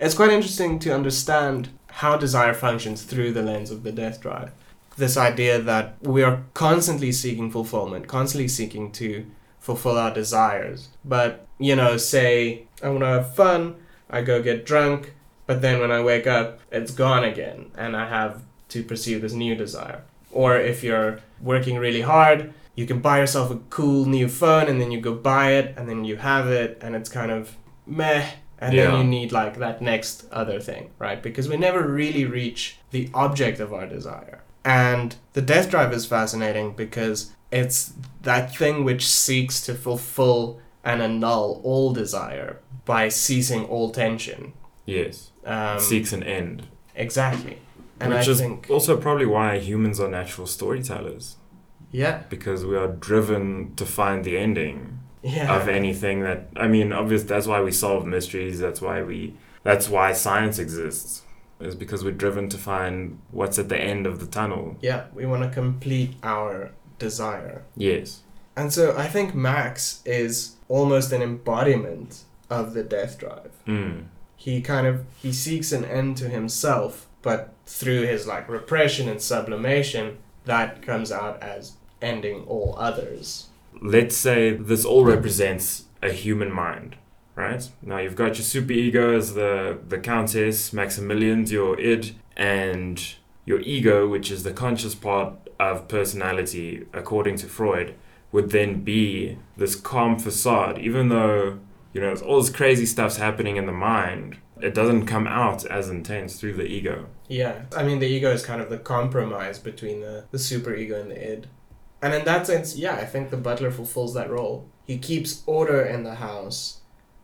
it's 0.00 0.14
quite 0.14 0.30
interesting 0.30 0.78
to 0.80 0.94
understand 0.94 1.68
how 1.88 2.16
desire 2.16 2.54
functions 2.54 3.02
through 3.02 3.32
the 3.32 3.42
lens 3.42 3.70
of 3.70 3.82
the 3.82 3.92
death 3.92 4.20
drive. 4.20 4.50
This 4.96 5.16
idea 5.16 5.60
that 5.60 5.96
we 6.02 6.22
are 6.22 6.42
constantly 6.54 7.12
seeking 7.12 7.50
fulfillment, 7.50 8.06
constantly 8.06 8.48
seeking 8.48 8.92
to 8.92 9.26
fulfill 9.58 9.98
our 9.98 10.12
desires. 10.12 10.88
But, 11.04 11.46
you 11.58 11.74
know, 11.76 11.96
say, 11.96 12.66
I 12.82 12.88
want 12.88 13.00
to 13.00 13.06
have 13.06 13.34
fun, 13.34 13.76
I 14.10 14.22
go 14.22 14.42
get 14.42 14.64
drunk, 14.66 15.14
but 15.46 15.60
then 15.62 15.80
when 15.80 15.90
I 15.92 16.02
wake 16.02 16.26
up, 16.26 16.60
it's 16.72 16.92
gone 16.92 17.24
again, 17.24 17.70
and 17.76 17.96
I 17.96 18.08
have 18.08 18.42
to 18.70 18.82
pursue 18.82 19.18
this 19.20 19.32
new 19.32 19.54
desire. 19.54 20.02
Or 20.30 20.56
if 20.56 20.82
you're 20.82 21.20
working 21.40 21.76
really 21.78 22.00
hard, 22.00 22.52
you 22.74 22.86
can 22.86 23.00
buy 23.00 23.18
yourself 23.18 23.50
a 23.50 23.56
cool 23.70 24.04
new 24.06 24.28
phone 24.28 24.66
and 24.68 24.80
then 24.80 24.90
you 24.90 25.00
go 25.00 25.14
buy 25.14 25.52
it 25.52 25.74
and 25.76 25.88
then 25.88 26.04
you 26.04 26.16
have 26.16 26.48
it 26.48 26.78
and 26.80 26.96
it's 26.96 27.08
kind 27.08 27.30
of 27.30 27.56
meh 27.86 28.26
and 28.58 28.74
Yeah. 28.74 28.86
then 28.86 28.98
you 28.98 29.04
need 29.04 29.30
like 29.30 29.58
that 29.58 29.80
next 29.80 30.26
other 30.32 30.58
thing, 30.58 30.90
right? 30.98 31.22
Because 31.22 31.48
we 31.48 31.56
never 31.56 31.86
really 31.86 32.24
reach 32.24 32.78
the 32.90 33.10
object 33.14 33.60
of 33.60 33.72
our 33.72 33.86
desire. 33.86 34.40
And 34.64 35.14
the 35.34 35.42
death 35.42 35.70
drive 35.70 35.92
is 35.92 36.04
fascinating 36.06 36.72
because 36.72 37.30
it's 37.52 37.92
that 38.22 38.56
thing 38.56 38.82
which 38.82 39.06
seeks 39.06 39.60
to 39.66 39.74
fulfill 39.74 40.58
and 40.82 41.00
annul 41.00 41.60
all 41.62 41.92
desire 41.92 42.58
by 42.84 43.08
ceasing 43.08 43.64
all 43.66 43.90
tension. 43.90 44.52
Yes. 44.86 45.30
Um, 45.44 45.78
Seeks 45.80 46.12
an 46.12 46.22
end. 46.22 46.66
exactly. 46.94 47.58
And 48.00 48.12
Which 48.12 48.28
I 48.28 48.30
is 48.32 48.40
think, 48.40 48.66
also 48.70 48.96
probably 48.96 49.24
why 49.26 49.58
humans 49.58 50.00
are 50.00 50.08
natural 50.08 50.46
storytellers. 50.46 51.36
yeah, 51.92 52.22
Because 52.28 52.64
we 52.66 52.76
are 52.76 52.88
driven 52.88 53.74
to 53.76 53.86
find 53.86 54.24
the 54.24 54.36
ending 54.36 54.98
yeah, 55.22 55.54
of 55.56 55.68
anything 55.68 56.20
that 56.22 56.48
I 56.56 56.66
mean, 56.68 56.92
obviously 56.92 57.28
that's 57.28 57.46
why 57.46 57.62
we 57.62 57.70
solve 57.70 58.04
mysteries, 58.06 58.58
that's 58.58 58.80
why 58.82 59.02
we 59.02 59.34
that's 59.62 59.88
why 59.88 60.12
science 60.12 60.58
exists. 60.58 61.22
Is 61.60 61.76
because 61.76 62.02
we're 62.04 62.10
driven 62.10 62.48
to 62.50 62.58
find 62.58 63.20
what's 63.30 63.58
at 63.60 63.68
the 63.68 63.78
end 63.80 64.06
of 64.06 64.18
the 64.18 64.26
tunnel. 64.26 64.76
yeah. 64.82 65.04
We 65.14 65.24
want 65.24 65.44
to 65.44 65.50
complete 65.50 66.16
our 66.24 66.72
desire. 66.98 67.62
Yes. 67.76 68.20
And 68.56 68.72
so 68.72 68.94
I 68.96 69.06
think 69.06 69.34
Max 69.34 70.02
is 70.04 70.56
almost 70.68 71.12
an 71.12 71.22
embodiment 71.22 72.22
of 72.50 72.74
the 72.74 72.82
death 72.82 73.18
drive. 73.18 73.52
Mm. 73.66 74.06
He 74.46 74.60
kind 74.60 74.86
of 74.86 74.96
he 75.22 75.32
seeks 75.32 75.72
an 75.72 75.84
end 75.84 76.18
to 76.18 76.28
himself, 76.28 77.08
but 77.22 77.40
through 77.66 78.02
his 78.12 78.26
like 78.26 78.46
repression 78.58 79.08
and 79.08 79.20
sublimation, 79.20 80.18
that 80.44 80.82
comes 80.82 81.10
out 81.10 81.42
as 81.42 81.72
ending 82.02 82.38
all 82.52 82.74
others. 82.88 83.26
let's 83.96 84.16
say 84.26 84.40
this 84.70 84.84
all 84.84 85.04
represents 85.16 85.64
a 86.02 86.10
human 86.24 86.50
mind, 86.52 86.90
right? 87.34 87.62
Now 87.90 87.98
you've 88.02 88.20
got 88.24 88.36
your 88.38 88.46
superego 88.52 89.16
as 89.20 89.26
the 89.40 89.78
the 89.92 89.98
countess, 90.12 90.72
Maximilian's 90.80 91.50
your 91.50 91.72
id, 91.80 92.14
and 92.36 92.96
your 93.46 93.60
ego, 93.60 93.96
which 94.14 94.28
is 94.34 94.42
the 94.42 94.52
conscious 94.64 94.94
part 94.94 95.30
of 95.58 95.88
personality, 95.88 96.68
according 96.92 97.36
to 97.42 97.46
Freud, 97.46 97.88
would 98.32 98.48
then 98.50 98.70
be 98.84 99.38
this 99.56 99.74
calm 99.90 100.18
facade, 100.18 100.76
even 100.78 101.08
though 101.08 101.58
you 101.94 102.00
know 102.00 102.14
all 102.26 102.42
this 102.42 102.50
crazy 102.50 102.84
stuff's 102.84 103.16
happening 103.16 103.56
in 103.56 103.66
the 103.66 103.72
mind. 103.72 104.36
It 104.60 104.74
doesn't 104.74 105.06
come 105.06 105.26
out 105.26 105.64
as 105.64 105.88
intense 105.88 106.38
through 106.38 106.54
the 106.54 106.66
ego. 106.66 107.06
Yeah, 107.28 107.62
I 107.74 107.84
mean 107.84 108.00
the 108.00 108.06
ego 108.06 108.30
is 108.30 108.44
kind 108.44 108.60
of 108.60 108.68
the 108.68 108.78
compromise 108.78 109.58
between 109.58 110.00
the 110.00 110.26
the 110.30 110.38
superego 110.38 111.00
and 111.00 111.10
the 111.10 111.32
id. 111.32 111.48
And 112.02 112.12
in 112.12 112.24
that 112.26 112.46
sense, 112.46 112.76
yeah, 112.76 112.96
I 112.96 113.06
think 113.06 113.30
the 113.30 113.38
butler 113.38 113.70
fulfills 113.70 114.12
that 114.12 114.28
role. 114.28 114.68
He 114.84 114.98
keeps 114.98 115.42
order 115.46 115.80
in 115.80 116.02
the 116.02 116.16
house, 116.16 116.82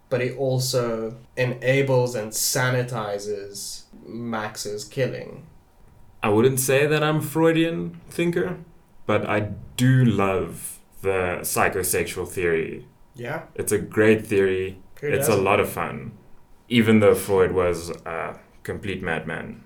but 0.08 0.22
he 0.22 0.30
also 0.30 1.18
enables 1.36 2.14
and 2.14 2.32
sanitizes 2.32 3.82
Max's 4.06 4.84
killing. 4.84 5.46
I 6.22 6.30
wouldn't 6.30 6.60
say 6.60 6.86
that 6.86 7.02
I'm 7.02 7.16
a 7.16 7.22
Freudian 7.22 8.00
thinker, 8.08 8.58
but 9.04 9.28
I 9.28 9.50
do 9.76 10.04
love 10.04 10.78
the 11.02 11.38
psychosexual 11.42 12.28
theory. 12.28 12.86
Yeah, 13.14 13.42
It's 13.54 13.72
a 13.72 13.78
great 13.78 14.26
theory. 14.26 14.78
who 15.00 15.08
it's 15.08 15.26
a 15.26 15.30
doesn't? 15.30 15.44
lot 15.44 15.60
of 15.60 15.68
fun, 15.68 16.12
even 16.68 17.00
though 17.00 17.14
Freud 17.14 17.52
was 17.52 17.90
a 18.06 18.38
complete 18.62 19.02
madman. 19.02 19.64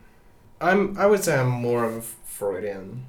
I'm. 0.60 0.96
I 0.98 1.06
would 1.06 1.22
say 1.22 1.36
I'm 1.38 1.50
more 1.50 1.84
of 1.84 1.96
a 1.96 2.00
Freudian 2.02 3.06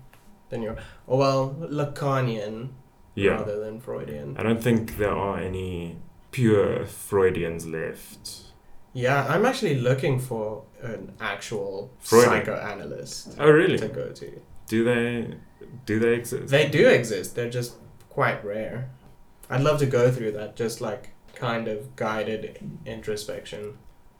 than 0.49 0.61
you. 0.61 0.75
Oh 1.07 1.17
well, 1.17 1.55
Lacanian 1.59 2.69
Yeah, 3.15 3.31
rather 3.37 3.59
than 3.63 3.79
Freudian. 3.79 4.35
I 4.37 4.43
don't 4.43 4.61
think 4.61 4.97
there 4.97 5.15
are 5.15 5.39
any 5.39 5.97
pure 6.31 6.85
Freudians 6.85 7.65
left. 7.65 8.41
Yeah, 8.93 9.25
I'm 9.29 9.45
actually 9.45 9.75
looking 9.79 10.19
for 10.19 10.63
an 10.81 11.13
actual 11.19 11.91
Freudian. 11.99 12.45
psychoanalyst 12.45 13.35
Oh, 13.39 13.49
really? 13.49 13.77
to 13.77 13.87
go 13.87 14.09
to. 14.11 14.41
Do 14.67 14.83
they? 14.83 15.35
Do 15.85 15.99
they 15.99 16.13
exist? 16.15 16.47
They 16.49 16.67
do 16.67 16.87
exist. 16.87 17.35
They're 17.35 17.49
just 17.49 17.75
quite 18.09 18.43
rare. 18.43 18.89
I'd 19.49 19.61
love 19.61 19.79
to 19.79 19.85
go 19.85 20.11
through 20.11 20.31
that, 20.33 20.55
just 20.55 20.81
like 20.81 21.11
kind 21.33 21.67
of 21.67 21.95
guided 21.95 22.57
introspection. 22.85 23.77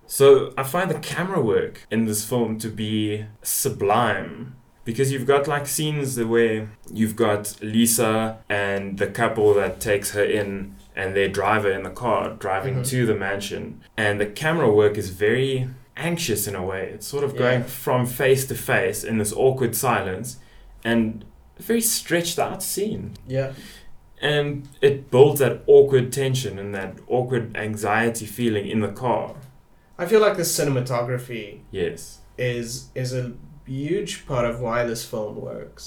So 0.07 0.53
I 0.57 0.63
find 0.63 0.89
the 0.91 0.99
camera 0.99 1.41
work 1.41 1.87
in 1.89 2.05
this 2.05 2.23
film 2.23 2.59
to 2.59 2.69
be 2.69 3.25
sublime 3.41 4.55
because 4.83 5.11
you've 5.11 5.25
got 5.25 5.47
like 5.47 5.65
scenes 5.65 6.19
where 6.21 6.69
you've 6.91 7.15
got 7.15 7.55
Lisa 7.61 8.37
and 8.49 8.99
the 8.99 9.07
couple 9.07 9.53
that 9.55 9.79
takes 9.79 10.11
her 10.11 10.23
in 10.23 10.75
and 10.95 11.15
their 11.15 11.27
driver 11.27 11.71
in 11.71 11.81
the 11.83 11.89
car 11.89 12.29
driving 12.39 12.75
Mhm. 12.75 12.89
to 12.89 13.05
the 13.07 13.15
mansion 13.15 13.81
and 13.97 14.21
the 14.21 14.27
camera 14.27 14.71
work 14.71 14.95
is 14.97 15.09
very 15.09 15.67
anxious 15.97 16.45
in 16.47 16.53
a 16.55 16.63
way 16.63 16.91
it's 16.93 17.07
sort 17.07 17.23
of 17.23 17.35
going 17.35 17.63
from 17.63 18.05
face 18.05 18.45
to 18.45 18.53
face 18.55 19.03
in 19.03 19.17
this 19.17 19.33
awkward 19.33 19.75
silence 19.75 20.37
and 20.83 21.25
a 21.59 21.63
very 21.63 21.81
stretched 21.81 22.37
out 22.37 22.61
scene 22.61 23.13
Yeah. 23.27 23.53
And 24.31 24.67
it 24.87 24.95
builds 25.11 25.39
that 25.43 25.55
awkward 25.75 26.07
tension 26.21 26.53
and 26.61 26.69
that 26.79 26.91
awkward 27.17 27.45
anxiety 27.67 28.25
feeling 28.37 28.65
in 28.73 28.79
the 28.85 28.93
car 29.05 29.35
I 30.01 30.05
feel 30.11 30.21
like 30.25 30.37
the 30.37 30.49
cinematography 30.57 31.45
yes 31.81 32.01
is 32.37 32.67
is 33.03 33.09
a 33.13 33.25
huge 33.65 34.13
part 34.29 34.45
of 34.51 34.55
why 34.65 34.79
this 34.89 35.03
film 35.11 35.33
works 35.51 35.83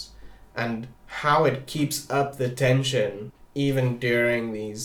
and 0.62 0.76
how 1.22 1.38
it 1.50 1.58
keeps 1.74 1.98
up 2.18 2.28
the 2.42 2.48
tension 2.66 3.12
even 3.54 3.86
during 4.08 4.52
these 4.52 4.82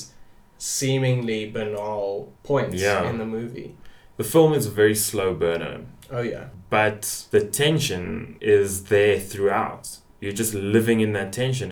seemingly 0.58 1.42
banal 1.50 2.32
points 2.44 2.82
Yeah. 2.82 3.10
in 3.10 3.18
the 3.18 3.26
movie. 3.26 3.76
The 4.18 4.24
film 4.24 4.54
is 4.54 4.66
a 4.68 4.70
very 4.82 4.96
slow 4.96 5.34
burner, 5.34 5.82
Oh 6.12 6.22
yeah. 6.22 6.46
but 6.70 7.02
the 7.32 7.42
tension 7.64 8.38
is 8.40 8.86
there 8.86 9.20
throughout. 9.20 9.86
You're 10.22 10.40
just 10.44 10.54
living 10.54 11.00
in 11.02 11.12
that 11.14 11.34
tension. 11.34 11.72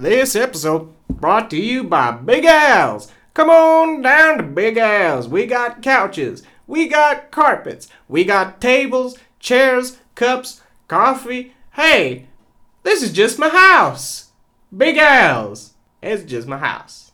This 0.00 0.34
episode 0.34 0.94
brought 1.10 1.50
to 1.50 1.60
you 1.60 1.84
by 1.84 2.12
Big 2.12 2.46
Al's. 2.46 3.12
Come 3.34 3.50
on 3.50 4.00
down 4.00 4.38
to 4.38 4.42
Big 4.42 4.78
Al's. 4.78 5.28
We 5.28 5.44
got 5.44 5.82
couches, 5.82 6.42
we 6.66 6.88
got 6.88 7.30
carpets, 7.30 7.86
we 8.08 8.24
got 8.24 8.62
tables, 8.62 9.18
chairs, 9.40 9.98
cups, 10.14 10.62
coffee. 10.88 11.52
Hey, 11.74 12.28
this 12.82 13.02
is 13.02 13.12
just 13.12 13.38
my 13.38 13.50
house. 13.50 14.30
Big 14.74 14.96
Al's. 14.96 15.74
It's 16.02 16.24
just 16.24 16.48
my 16.48 16.56
house. 16.56 17.12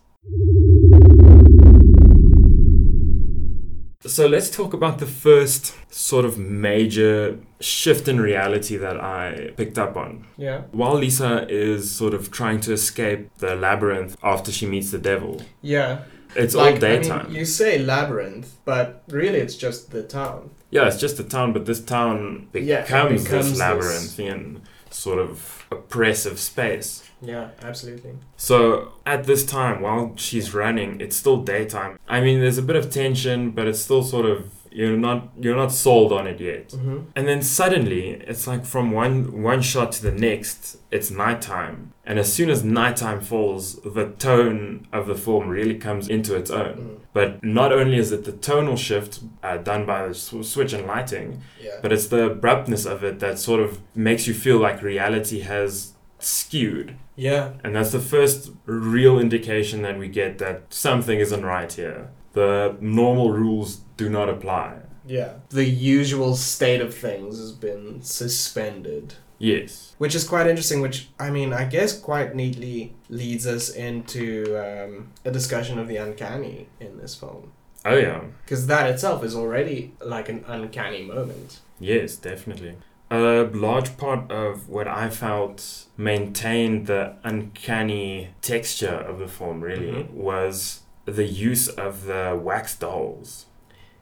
So 4.06 4.26
let's 4.26 4.50
talk 4.50 4.72
about 4.74 4.98
the 4.98 5.06
first 5.06 5.74
sort 5.92 6.24
of 6.24 6.38
major 6.38 7.38
shift 7.60 8.08
in 8.08 8.20
reality 8.20 8.76
that 8.76 8.98
I 9.00 9.52
picked 9.56 9.78
up 9.78 9.96
on. 9.96 10.26
Yeah. 10.36 10.62
While 10.72 10.94
Lisa 10.96 11.46
is 11.48 11.90
sort 11.90 12.14
of 12.14 12.30
trying 12.30 12.60
to 12.60 12.72
escape 12.72 13.30
the 13.38 13.54
labyrinth 13.56 14.16
after 14.22 14.52
she 14.52 14.66
meets 14.66 14.90
the 14.90 14.98
devil, 14.98 15.42
Yeah. 15.62 16.02
it's 16.34 16.54
like, 16.54 16.74
all 16.74 16.80
daytime. 16.80 17.26
I 17.26 17.28
mean, 17.28 17.36
you 17.36 17.44
say 17.44 17.78
labyrinth, 17.78 18.58
but 18.64 19.02
really 19.08 19.38
it's 19.38 19.56
just 19.56 19.90
the 19.90 20.02
town. 20.02 20.50
yeah, 20.70 20.86
it's 20.86 20.98
just 21.00 21.16
the 21.16 21.24
town, 21.24 21.52
but 21.52 21.64
this 21.66 21.80
town 21.80 22.48
Yeah, 22.52 22.82
becomes, 22.82 23.24
becomes 23.24 23.28
this 23.30 23.50
this- 23.50 23.58
labyrinthian 23.58 24.62
sort 24.90 25.18
of 25.18 25.64
oppressive 25.70 26.38
space. 26.38 27.02
Yeah, 27.26 27.48
absolutely. 27.62 28.12
So 28.36 28.92
at 29.04 29.24
this 29.24 29.44
time, 29.44 29.80
while 29.82 30.12
she's 30.16 30.54
running, 30.54 31.00
it's 31.00 31.16
still 31.16 31.38
daytime. 31.38 31.98
I 32.08 32.20
mean, 32.20 32.40
there's 32.40 32.58
a 32.58 32.62
bit 32.62 32.76
of 32.76 32.90
tension, 32.90 33.50
but 33.50 33.66
it's 33.66 33.80
still 33.80 34.02
sort 34.02 34.26
of 34.26 34.50
you're 34.70 34.96
not 34.96 35.30
you're 35.40 35.56
not 35.56 35.72
sold 35.72 36.12
on 36.12 36.26
it 36.26 36.38
yet. 36.38 36.68
Mm-hmm. 36.68 36.98
And 37.16 37.26
then 37.26 37.40
suddenly, 37.40 38.10
it's 38.10 38.46
like 38.46 38.64
from 38.66 38.90
one 38.90 39.42
one 39.42 39.62
shot 39.62 39.92
to 39.92 40.02
the 40.02 40.12
next, 40.12 40.76
it's 40.90 41.10
nighttime. 41.10 41.92
And 42.04 42.18
as 42.18 42.30
soon 42.32 42.50
as 42.50 42.62
nighttime 42.62 43.20
falls, 43.22 43.76
the 43.82 44.08
tone 44.18 44.86
of 44.92 45.06
the 45.06 45.14
film 45.14 45.48
really 45.48 45.76
comes 45.76 46.08
into 46.08 46.36
its 46.36 46.50
own. 46.50 46.74
Mm. 46.76 47.00
But 47.14 47.42
not 47.42 47.72
only 47.72 47.96
is 47.96 48.12
it 48.12 48.24
the 48.26 48.32
tonal 48.32 48.76
shift 48.76 49.20
uh, 49.42 49.56
done 49.56 49.86
by 49.86 50.06
the 50.06 50.14
sw- 50.14 50.44
switch 50.46 50.74
and 50.74 50.86
lighting, 50.86 51.40
Yeah. 51.60 51.78
but 51.80 51.90
it's 51.90 52.06
the 52.08 52.26
abruptness 52.26 52.84
of 52.84 53.02
it 53.02 53.18
that 53.20 53.38
sort 53.38 53.60
of 53.60 53.80
makes 53.96 54.26
you 54.28 54.34
feel 54.34 54.58
like 54.58 54.82
reality 54.82 55.40
has 55.40 55.94
skewed. 56.18 56.96
Yeah. 57.16 57.54
And 57.64 57.74
that's 57.74 57.92
the 57.92 58.00
first 58.00 58.52
real 58.66 59.18
indication 59.18 59.82
that 59.82 59.98
we 59.98 60.08
get 60.08 60.38
that 60.38 60.72
something 60.72 61.18
isn't 61.18 61.44
right 61.44 61.72
here. 61.72 62.10
The 62.32 62.76
normal 62.80 63.32
rules 63.32 63.80
do 63.96 64.08
not 64.08 64.28
apply. 64.28 64.80
Yeah. 65.06 65.34
The 65.50 65.64
usual 65.64 66.36
state 66.36 66.80
of 66.80 66.94
things 66.94 67.38
has 67.38 67.52
been 67.52 68.02
suspended. 68.02 69.14
Yes. 69.38 69.94
Which 69.98 70.14
is 70.14 70.24
quite 70.24 70.46
interesting, 70.46 70.80
which, 70.80 71.08
I 71.18 71.30
mean, 71.30 71.52
I 71.52 71.64
guess 71.64 71.98
quite 71.98 72.34
neatly 72.34 72.94
leads 73.08 73.46
us 73.46 73.70
into 73.70 74.56
um, 74.56 75.12
a 75.24 75.30
discussion 75.30 75.78
of 75.78 75.88
the 75.88 75.96
uncanny 75.96 76.68
in 76.80 76.98
this 76.98 77.14
film. 77.14 77.52
Oh, 77.84 77.96
yeah. 77.96 78.22
Because 78.44 78.66
that 78.66 78.90
itself 78.90 79.22
is 79.22 79.36
already 79.36 79.94
like 80.00 80.28
an 80.28 80.44
uncanny 80.46 81.02
moment. 81.02 81.60
Yes, 81.78 82.16
definitely. 82.16 82.76
A 83.10 83.48
large 83.54 83.96
part 83.96 84.32
of 84.32 84.68
what 84.68 84.88
I 84.88 85.08
felt 85.10 85.86
maintained 85.96 86.86
the 86.88 87.14
uncanny 87.22 88.30
texture 88.42 88.88
of 89.10 89.18
the 89.20 89.28
film 89.28 89.60
really 89.60 89.92
Mhm. 89.92 90.10
was 90.12 90.80
the 91.04 91.24
use 91.24 91.68
of 91.68 92.06
the 92.06 92.38
wax 92.42 92.76
dolls. 92.76 93.46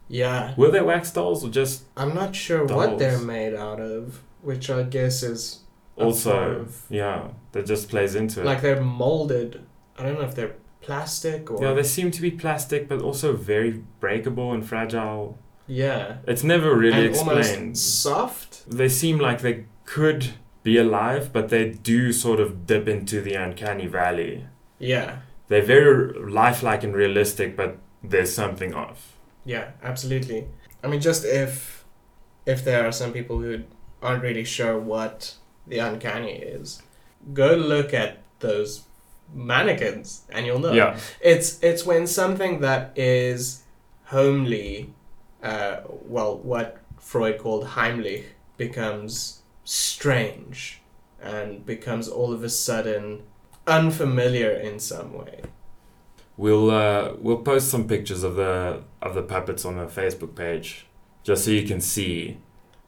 Yeah, 0.09 0.55
Were 0.57 0.71
they 0.71 0.81
wax 0.81 1.11
dolls 1.11 1.45
or 1.45 1.51
just 1.51 1.85
I'm 1.97 2.15
not 2.15 2.35
sure 2.35 2.65
what 2.65 2.99
they're 2.99 3.19
made 3.19 3.55
out 3.55 3.81
of, 3.81 4.23
which 4.43 4.71
I 4.71 4.83
guess 4.85 5.23
is 5.23 5.61
also 5.97 6.61
of- 6.61 6.83
yeah 6.89 7.29
that 7.53 7.67
just 7.67 7.89
plays 7.91 8.15
into 8.15 8.41
it. 8.41 8.47
like 8.47 8.63
they're 8.63 8.81
molded. 8.83 9.61
I 9.99 10.03
don't 10.03 10.15
know 10.15 10.25
if 10.27 10.35
they're 10.35 10.57
plastic 10.81 11.51
or 11.51 11.63
yeah, 11.63 11.73
they 11.75 11.83
seem 11.83 12.11
to 12.11 12.21
be 12.23 12.31
plastic 12.31 12.89
but 12.89 13.01
also 13.03 13.33
very 13.35 13.83
breakable 14.01 14.53
and 14.53 14.67
fragile. 14.67 15.39
Yeah, 15.67 16.17
It's 16.27 16.45
never 16.45 16.75
really 16.77 17.07
and 17.07 17.07
explained. 17.07 17.79
soft. 17.79 18.69
they 18.71 18.89
seem 18.89 19.19
like 19.19 19.41
they 19.41 19.65
could 19.85 20.35
be 20.63 20.77
alive, 20.79 21.31
but 21.33 21.49
they 21.49 21.71
do 21.71 22.13
sort 22.13 22.41
of 22.41 22.67
dip 22.67 22.89
into 22.89 23.21
the 23.21 23.35
uncanny 23.35 23.87
valley. 23.87 24.47
Yeah, 24.79 25.19
They're 25.49 25.63
very 25.63 26.13
lifelike 26.31 26.83
and 26.85 26.95
realistic, 26.95 27.57
but 27.57 27.79
there's 28.03 28.35
something 28.35 28.75
off. 28.75 29.13
yeah, 29.45 29.71
absolutely. 29.83 30.47
I 30.83 30.89
mean, 30.89 31.01
just 31.01 31.25
if 31.25 31.85
if 32.47 32.63
there 32.65 32.87
are 32.87 32.93
some 32.93 33.13
people 33.13 33.39
who 33.41 33.63
aren't 34.03 34.23
really 34.23 34.45
sure 34.45 34.79
what 34.79 35.35
the 35.67 35.79
uncanny 35.79 36.33
is, 36.37 36.83
go 37.33 37.55
look 37.55 37.95
at 37.95 38.19
those 38.41 38.83
mannequins 39.35 40.23
and 40.31 40.45
you'll 40.47 40.59
know. 40.59 40.73
Yeah, 40.73 40.99
It's 41.21 41.59
it's 41.63 41.85
when 41.87 42.07
something 42.07 42.61
that 42.61 42.93
is 42.97 43.63
homely, 44.07 44.93
uh, 45.45 45.81
well, 45.89 46.39
what 46.39 46.79
Freud 46.99 47.39
called 47.39 47.65
Heimlich, 47.77 48.25
becomes 48.57 49.43
strange 49.65 50.81
and 51.23 51.65
becomes 51.67 52.09
all 52.09 52.33
of 52.33 52.43
a 52.45 52.49
sudden 52.49 53.23
unfamiliar 53.67 54.51
in 54.51 54.79
some 54.79 55.13
way. 55.15 55.41
we'll 56.37 56.71
uh, 56.71 57.13
we'll 57.19 57.39
post 57.43 57.71
some 57.71 57.87
pictures 57.87 58.23
of 58.25 58.35
the 58.37 58.83
of 59.01 59.15
the 59.15 59.23
puppets 59.23 59.65
on 59.65 59.77
the 59.77 59.87
Facebook 59.87 60.35
page, 60.35 60.87
just 61.23 61.45
so 61.45 61.51
you 61.51 61.67
can 61.67 61.81
see 61.81 62.39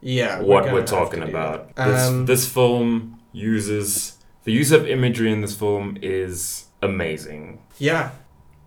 Yeah, 0.01 0.39
what 0.41 0.63
gonna 0.65 0.73
we're 0.75 0.85
talking 0.85 1.23
about. 1.23 1.75
that. 1.75 1.87
this 1.89 2.07
Um, 2.07 2.25
this 2.25 2.47
film 2.47 3.19
uses 3.33 4.17
the 4.43 4.51
use 4.51 4.71
of 4.71 4.87
imagery 4.87 5.31
in 5.31 5.41
this 5.41 5.55
film 5.57 5.97
is 6.01 6.65
amazing. 6.81 7.59
Yeah. 7.79 8.11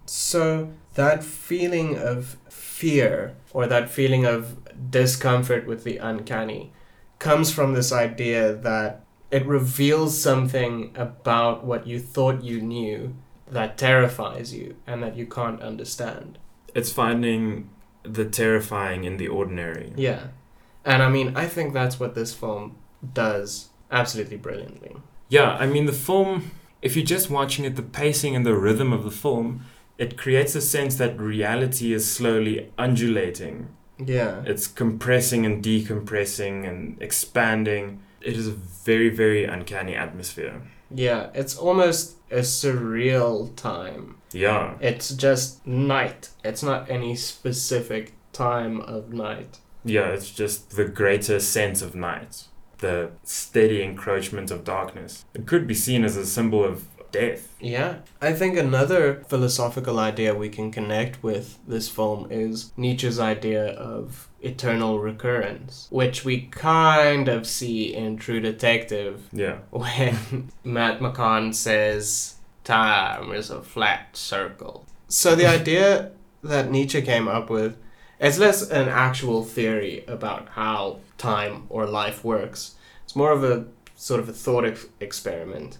So 0.06 0.70
that 0.94 1.23
feeling 1.23 1.97
of 1.99 2.37
fear 2.80 3.36
or 3.52 3.66
that 3.66 3.90
feeling 3.90 4.25
of 4.25 4.56
discomfort 4.90 5.66
with 5.66 5.84
the 5.84 5.99
uncanny 5.99 6.73
comes 7.19 7.52
from 7.52 7.75
this 7.75 7.93
idea 7.93 8.54
that 8.54 9.04
it 9.30 9.45
reveals 9.45 10.19
something 10.19 10.90
about 10.97 11.62
what 11.62 11.86
you 11.86 12.00
thought 12.00 12.43
you 12.43 12.58
knew 12.58 13.14
that 13.50 13.76
terrifies 13.76 14.54
you 14.54 14.76
and 14.86 15.02
that 15.02 15.14
you 15.14 15.26
can't 15.26 15.60
understand. 15.60 16.38
It's 16.75 16.90
finding 16.90 17.69
the 18.02 18.25
terrifying 18.25 19.04
in 19.04 19.19
the 19.19 19.28
ordinary. 19.28 19.93
Yeah. 19.95 20.28
And 20.82 21.02
I 21.02 21.10
mean, 21.10 21.36
I 21.36 21.47
think 21.47 21.75
that's 21.75 22.00
what 22.00 22.14
this 22.14 22.32
film 22.32 22.78
does 23.12 23.69
absolutely 23.90 24.38
brilliantly. 24.38 24.97
Yeah, 25.28 25.50
I 25.50 25.66
mean, 25.66 25.84
the 25.84 25.93
film, 25.93 26.52
if 26.80 26.97
you're 26.97 27.04
just 27.04 27.28
watching 27.28 27.66
it, 27.66 27.76
the 27.76 27.82
pacing 27.82 28.34
and 28.34 28.47
the 28.47 28.56
rhythm 28.56 28.90
of 28.90 29.04
the 29.04 29.10
film, 29.10 29.66
it 30.00 30.17
creates 30.17 30.54
a 30.54 30.63
sense 30.63 30.97
that 30.97 31.21
reality 31.21 31.93
is 31.93 32.10
slowly 32.10 32.73
undulating. 32.78 33.69
Yeah. 33.99 34.43
It's 34.47 34.67
compressing 34.67 35.45
and 35.45 35.63
decompressing 35.63 36.67
and 36.67 36.97
expanding. 37.02 38.00
It 38.23 38.34
is 38.34 38.49
a 38.49 38.52
very, 38.52 39.10
very 39.10 39.45
uncanny 39.45 39.95
atmosphere. 39.95 40.63
Yeah, 40.91 41.28
it's 41.34 41.54
almost 41.54 42.17
a 42.30 42.39
surreal 42.39 43.54
time. 43.56 44.17
Yeah. 44.32 44.78
It's 44.80 45.10
just 45.10 45.67
night. 45.67 46.30
It's 46.43 46.63
not 46.63 46.91
any 46.91 47.15
specific 47.15 48.15
time 48.32 48.80
of 48.80 49.13
night. 49.13 49.58
Yeah, 49.84 50.08
it's 50.08 50.30
just 50.30 50.76
the 50.76 50.86
greater 50.86 51.41
sense 51.41 51.82
of 51.82 51.95
night, 51.95 52.45
the 52.78 53.10
steady 53.23 53.82
encroachment 53.82 54.50
of 54.50 54.65
darkness. 54.65 55.26
It 55.34 55.47
could 55.47 55.67
be 55.67 55.75
seen 55.75 56.04
as 56.04 56.17
a 56.17 56.25
symbol 56.25 56.65
of 56.65 56.86
death. 57.12 57.54
Yeah. 57.60 57.99
I 58.20 58.32
think 58.32 58.56
another 58.56 59.25
philosophical 59.28 59.99
idea 59.99 60.34
we 60.34 60.49
can 60.49 60.70
connect 60.70 61.23
with 61.23 61.58
this 61.66 61.88
film 61.88 62.26
is 62.30 62.73
Nietzsche's 62.76 63.18
idea 63.18 63.66
of 63.75 64.28
eternal 64.40 64.99
recurrence, 64.99 65.86
which 65.90 66.25
we 66.25 66.42
kind 66.50 67.28
of 67.28 67.46
see 67.46 67.94
in 67.94 68.16
True 68.16 68.40
Detective 68.40 69.28
Yeah. 69.32 69.58
when 69.70 70.50
Matt 70.64 71.00
McCann 71.00 71.54
says 71.54 72.36
time 72.64 73.32
is 73.32 73.50
a 73.50 73.62
flat 73.62 74.16
circle. 74.16 74.86
So 75.08 75.34
the 75.34 75.46
idea 75.58 76.12
that 76.42 76.70
Nietzsche 76.70 77.02
came 77.02 77.28
up 77.28 77.50
with 77.50 77.76
is 78.18 78.38
less 78.38 78.68
an 78.70 78.88
actual 78.88 79.44
theory 79.44 80.04
about 80.06 80.50
how 80.50 81.00
time 81.18 81.64
or 81.68 81.86
life 81.86 82.25
works. 82.25 82.75
It's 83.04 83.16
more 83.16 83.32
of 83.32 83.42
a 83.44 83.66
sort 83.96 84.20
of 84.20 84.28
a 84.28 84.32
thought 84.32 84.64
ex- 84.64 84.86
experiment. 85.00 85.78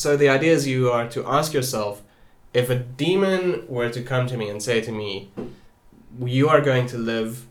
So 0.00 0.16
the 0.16 0.30
idea 0.30 0.54
is 0.54 0.66
you 0.66 0.90
are 0.90 1.06
to 1.10 1.26
ask 1.26 1.52
yourself 1.52 2.02
if 2.54 2.70
a 2.70 2.74
demon 2.74 3.66
were 3.68 3.90
to 3.90 4.00
come 4.00 4.26
to 4.28 4.38
me 4.38 4.48
and 4.48 4.62
say 4.62 4.80
to 4.80 4.90
me, 4.90 5.30
you 6.18 6.48
are 6.48 6.62
going 6.62 6.86
to 6.86 6.96
live 6.96 7.46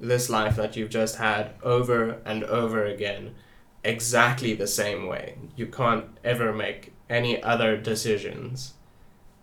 this 0.00 0.28
life 0.28 0.56
that 0.56 0.74
you've 0.74 0.90
just 0.90 1.18
had 1.18 1.52
over 1.62 2.20
and 2.24 2.42
over 2.42 2.84
again 2.84 3.36
exactly 3.84 4.52
the 4.52 4.66
same 4.66 5.06
way. 5.06 5.36
You 5.54 5.68
can't 5.68 6.06
ever 6.24 6.52
make 6.52 6.92
any 7.08 7.40
other 7.40 7.76
decisions. 7.76 8.74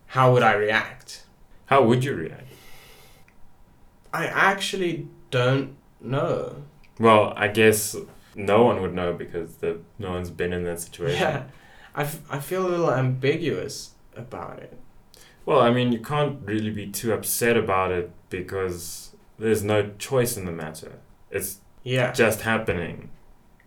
How 0.08 0.34
would 0.34 0.44
I 0.44 0.52
react? 0.52 1.24
How 1.68 1.82
would 1.84 2.04
you 2.04 2.14
react? 2.14 2.52
I 4.12 4.26
actually 4.26 5.08
don't 5.32 5.78
know. 6.02 6.64
Well, 7.00 7.32
I 7.38 7.48
guess 7.48 7.96
no 8.36 8.64
one 8.64 8.82
would 8.82 8.94
know 8.94 9.14
because 9.14 9.56
the, 9.56 9.80
no 9.98 10.12
one's 10.12 10.30
been 10.30 10.52
in 10.52 10.66
that 10.66 10.82
situation. 10.82 11.22
Yeah, 11.22 11.44
I, 12.00 12.04
f- 12.04 12.22
I 12.30 12.40
feel 12.40 12.66
a 12.66 12.70
little 12.70 12.92
ambiguous 12.94 13.92
about 14.16 14.60
it. 14.60 14.78
Well, 15.46 15.60
I 15.60 15.70
mean, 15.72 15.92
you 15.92 16.00
can't 16.00 16.40
really 16.46 16.70
be 16.72 16.88
too 16.88 17.12
upset 17.14 17.58
about 17.58 17.92
it 17.92 18.12
because 18.30 19.16
there's 19.38 19.64
no 19.64 19.92
choice 19.98 20.38
in 20.38 20.46
the 20.46 20.52
matter. 20.52 20.94
It's 21.30 21.60
Yeah. 21.84 22.12
just 22.14 22.42
happening. 22.42 23.10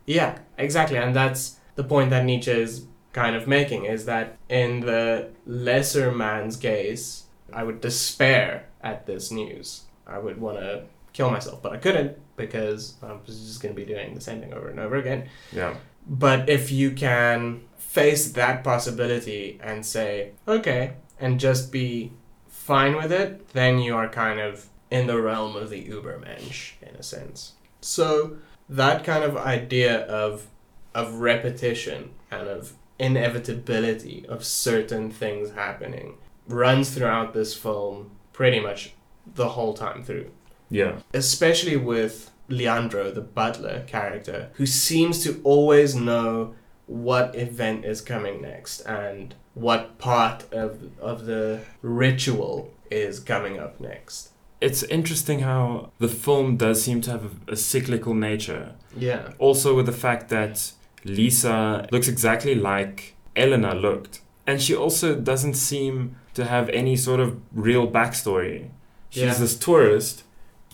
Yeah, 0.07 0.39
exactly. 0.57 0.97
And 0.99 1.15
that's 1.15 1.59
the 1.75 1.85
point 1.85 2.11
that 2.11 2.25
Nietzsche 2.25 2.51
is 2.53 2.87
kind 3.13 3.37
of 3.37 3.47
making 3.47 3.85
is 3.85 4.05
that 4.07 4.37
in 4.49 4.81
the 4.81 5.29
lesser 5.47 6.11
man's 6.11 6.57
case, 6.57 7.25
I 7.53 7.65
would 7.65 7.81
despair 7.81 8.67
at 8.83 9.07
this 9.07 9.31
news. 9.31 9.83
I 10.07 10.19
would 10.19 10.41
want 10.41 10.59
to 10.59 10.85
kill 11.13 11.31
myself, 11.31 11.63
but 11.63 11.73
I 11.73 11.77
couldn't 11.77 12.17
because 12.37 12.95
I 13.03 13.13
was 13.13 13.39
just 13.47 13.61
going 13.63 13.75
to 13.75 13.81
be 13.81 13.87
doing 13.87 14.15
the 14.15 14.21
same 14.29 14.41
thing 14.41 14.55
over 14.55 14.69
and 14.71 14.81
over 14.81 14.97
again. 14.97 15.29
Yeah. 15.53 15.75
But 16.09 16.49
if 16.49 16.73
you 16.73 16.91
can 16.93 17.61
face 17.93 18.33
that 18.33 18.65
possibility 18.65 19.59
and 19.63 19.85
say, 19.85 20.31
okay, 20.49 20.95
and 21.21 21.39
just 21.39 21.71
be 21.71 22.11
fine 22.49 22.97
with 22.97 23.13
it, 23.13 23.49
then 23.53 23.79
you 23.79 23.95
are 23.95 24.09
kind 24.09 24.41
of 24.41 24.67
in 24.91 25.07
the 25.07 25.21
realm 25.21 25.57
of 25.57 25.69
the 25.69 25.85
Ubermensch 25.85 26.73
in 26.81 26.95
a 26.97 27.03
sense. 27.03 27.53
So 27.83 28.37
that 28.69 29.05
kind 29.05 29.25
of 29.25 29.37
idea 29.37 30.07
of 30.07 30.47
of 30.95 31.15
repetition 31.15 32.11
and 32.31 32.47
of 32.49 32.73
inevitability 32.99 34.25
of 34.29 34.45
certain 34.45 35.11
things 35.11 35.53
happening 35.53 36.15
runs 36.47 36.91
throughout 36.91 37.33
this 37.35 37.55
film 37.55 38.11
pretty 38.33 38.61
much 38.61 38.93
the 39.35 39.49
whole 39.51 39.75
time 39.75 40.03
through 40.05 40.31
Yeah. 40.71 40.97
especially 41.15 41.77
with 41.77 42.31
Leandro, 42.49 43.11
the 43.11 43.21
butler 43.23 43.85
character, 43.87 44.51
who 44.55 44.67
seems 44.67 45.23
to 45.25 45.41
always 45.45 45.95
know 45.95 46.55
what 46.93 47.35
event 47.35 47.85
is 47.85 48.01
coming 48.01 48.43
next 48.43 48.81
and 48.81 49.35
what 49.55 49.99
part 49.99 50.45
of 50.53 50.71
of 51.01 51.25
the 51.27 51.61
ritual 51.83 52.71
is 52.91 53.21
coming 53.21 53.59
up 53.59 53.81
next. 53.81 54.31
It's 54.61 54.83
interesting 54.85 55.41
how 55.41 55.91
the 55.99 56.09
film 56.09 56.57
does 56.57 56.83
seem 56.83 57.01
to 57.03 57.11
have 57.11 57.25
a, 57.49 57.53
a 57.53 57.57
cyclical 57.57 58.15
nature. 58.15 58.75
Yeah. 58.97 59.33
Also, 59.39 59.75
with 59.75 59.87
the 59.87 59.99
fact 60.07 60.29
that 60.29 60.73
Lisa 61.05 61.87
looks 61.91 62.09
exactly 62.09 62.55
like 62.55 63.15
Elena 63.35 63.75
looked. 63.75 64.21
And 64.47 64.61
she 64.63 64.75
also 64.75 65.15
doesn't 65.15 65.55
seem 65.55 66.17
to 66.35 66.45
have 66.45 66.69
any 66.71 66.97
sort 66.97 67.21
of 67.21 67.41
real 67.53 67.87
backstory. 67.91 68.69
She's 69.11 69.23
Yeah. 69.23 69.35
this 69.35 69.57
tourist, 69.57 70.23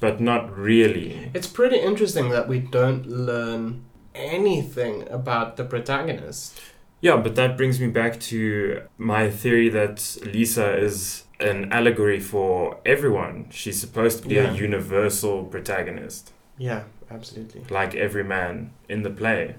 but 0.01 0.21
not 0.21 0.43
really. 0.57 1.31
It's 1.35 1.47
pretty 1.47 1.79
interesting 1.79 2.29
that 2.31 2.47
we 2.49 2.59
don't 2.59 3.07
learn 3.07 3.85
anything 4.19 5.09
about 5.11 5.57
the 5.57 5.65
protagonist. 5.65 6.61
Yeah, 7.01 7.17
but 7.17 7.37
that 7.37 7.57
brings 7.57 7.79
me 7.81 7.87
back 7.87 8.19
to 8.33 8.83
my 8.99 9.31
theory 9.31 9.69
that 9.69 10.19
Lisa 10.25 10.77
is 10.77 11.25
an 11.39 11.73
allegory 11.73 12.19
for 12.19 12.79
everyone. 12.85 13.47
She's 13.51 13.79
supposed 13.81 14.23
to 14.23 14.29
be 14.29 14.35
Yeah. 14.35 14.51
a 14.53 14.55
universal 14.55 15.45
protagonist. 15.45 16.33
Yeah, 16.59 16.83
absolutely. 17.09 17.63
like 17.71 17.95
every 17.95 18.25
man 18.25 18.73
in 18.89 19.03
the 19.05 19.11
play. 19.11 19.55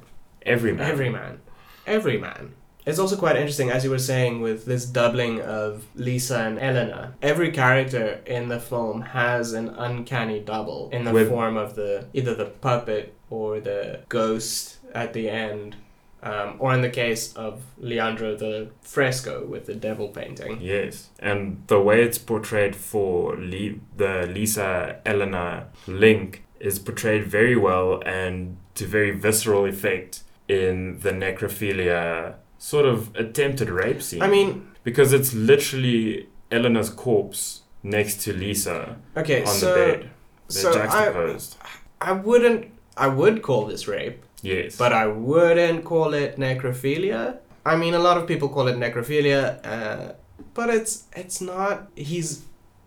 Every 0.46 0.74
man. 0.74 0.92
Every 0.92 1.10
man. 1.10 1.40
Every 1.88 2.18
man. 2.18 2.54
It's 2.90 2.98
also 3.00 3.16
quite 3.18 3.36
interesting, 3.36 3.70
as 3.70 3.84
you 3.84 3.92
were 3.92 4.00
saying, 4.00 4.42
with 4.42 4.66
this 4.66 4.86
doubling 4.86 5.42
of 5.42 5.86
Lisa 5.96 6.40
and 6.40 6.58
Elena. 6.60 7.14
Every 7.22 7.52
character 7.52 8.20
in 8.26 8.50
the 8.50 8.60
film 8.60 9.02
has 9.02 9.54
an 9.54 9.70
uncanny 9.70 10.40
double 10.40 10.90
in 10.92 11.04
the 11.04 11.12
With- 11.12 11.30
form 11.30 11.56
of 11.56 11.76
the 11.76 12.06
either 12.14 12.34
the 12.34 12.46
puppet 12.46 13.14
or 13.30 13.60
the 13.60 14.00
ghost 14.10 14.78
at 14.96 15.14
the 15.14 15.30
end, 15.30 15.76
um, 16.24 16.56
or 16.58 16.74
in 16.74 16.82
the 16.82 16.90
case 16.90 17.32
of 17.34 17.62
Leandro, 17.78 18.36
the 18.36 18.70
fresco 18.82 19.46
with 19.46 19.68
the 19.68 19.76
devil 19.76 20.08
painting. 20.08 20.58
Yes, 20.60 21.10
and 21.20 21.62
the 21.68 21.80
way 21.80 22.02
it's 22.02 22.18
portrayed 22.18 22.76
for 22.76 23.36
Le- 23.38 23.76
the 23.96 24.28
Lisa 24.34 24.96
Elena 25.06 25.68
link 25.88 26.44
is 26.60 26.80
portrayed 26.80 27.28
very 27.28 27.56
well 27.56 28.02
and 28.06 28.58
to 28.74 28.86
very 28.88 29.12
visceral 29.12 29.66
effect 29.66 30.24
in 30.48 31.00
the 31.02 31.12
necrophilia 31.12 32.34
sort 32.60 32.86
of 32.86 33.16
attempted 33.16 33.70
rape 33.70 34.04
scene. 34.04 34.22
I 34.22 34.28
mean, 34.28 34.70
because 34.84 35.12
it's 35.14 35.34
literally 35.34 36.28
Elena's 36.52 36.92
corpse 36.92 37.62
next 37.82 38.22
to 38.24 38.34
Lisa 38.34 38.98
okay, 39.18 39.42
on 39.42 39.48
so 39.48 39.68
the 39.68 39.74
bed. 39.76 40.10
They're 40.50 40.74
so 40.74 40.82
I. 40.82 42.10
I 42.10 42.12
wouldn't, 42.14 42.72
I 42.96 43.08
would 43.08 43.42
call 43.42 43.66
this 43.66 43.88
rape. 43.88 44.24
yes, 44.42 44.78
but 44.78 44.94
I 44.94 45.08
wouldn't 45.08 45.84
call 45.86 46.14
it 46.14 46.38
necrophilia. 46.38 47.40
I 47.66 47.76
mean, 47.76 47.94
a 47.94 48.00
lot 48.00 48.18
of 48.18 48.26
people 48.28 48.50
call 48.50 48.68
it 48.68 48.78
necrophilia, 48.78 49.66
uh, 49.66 50.14
but 50.54 50.70
it's 50.70 51.06
it's 51.16 51.42
not. 51.42 51.90
He's 51.96 52.46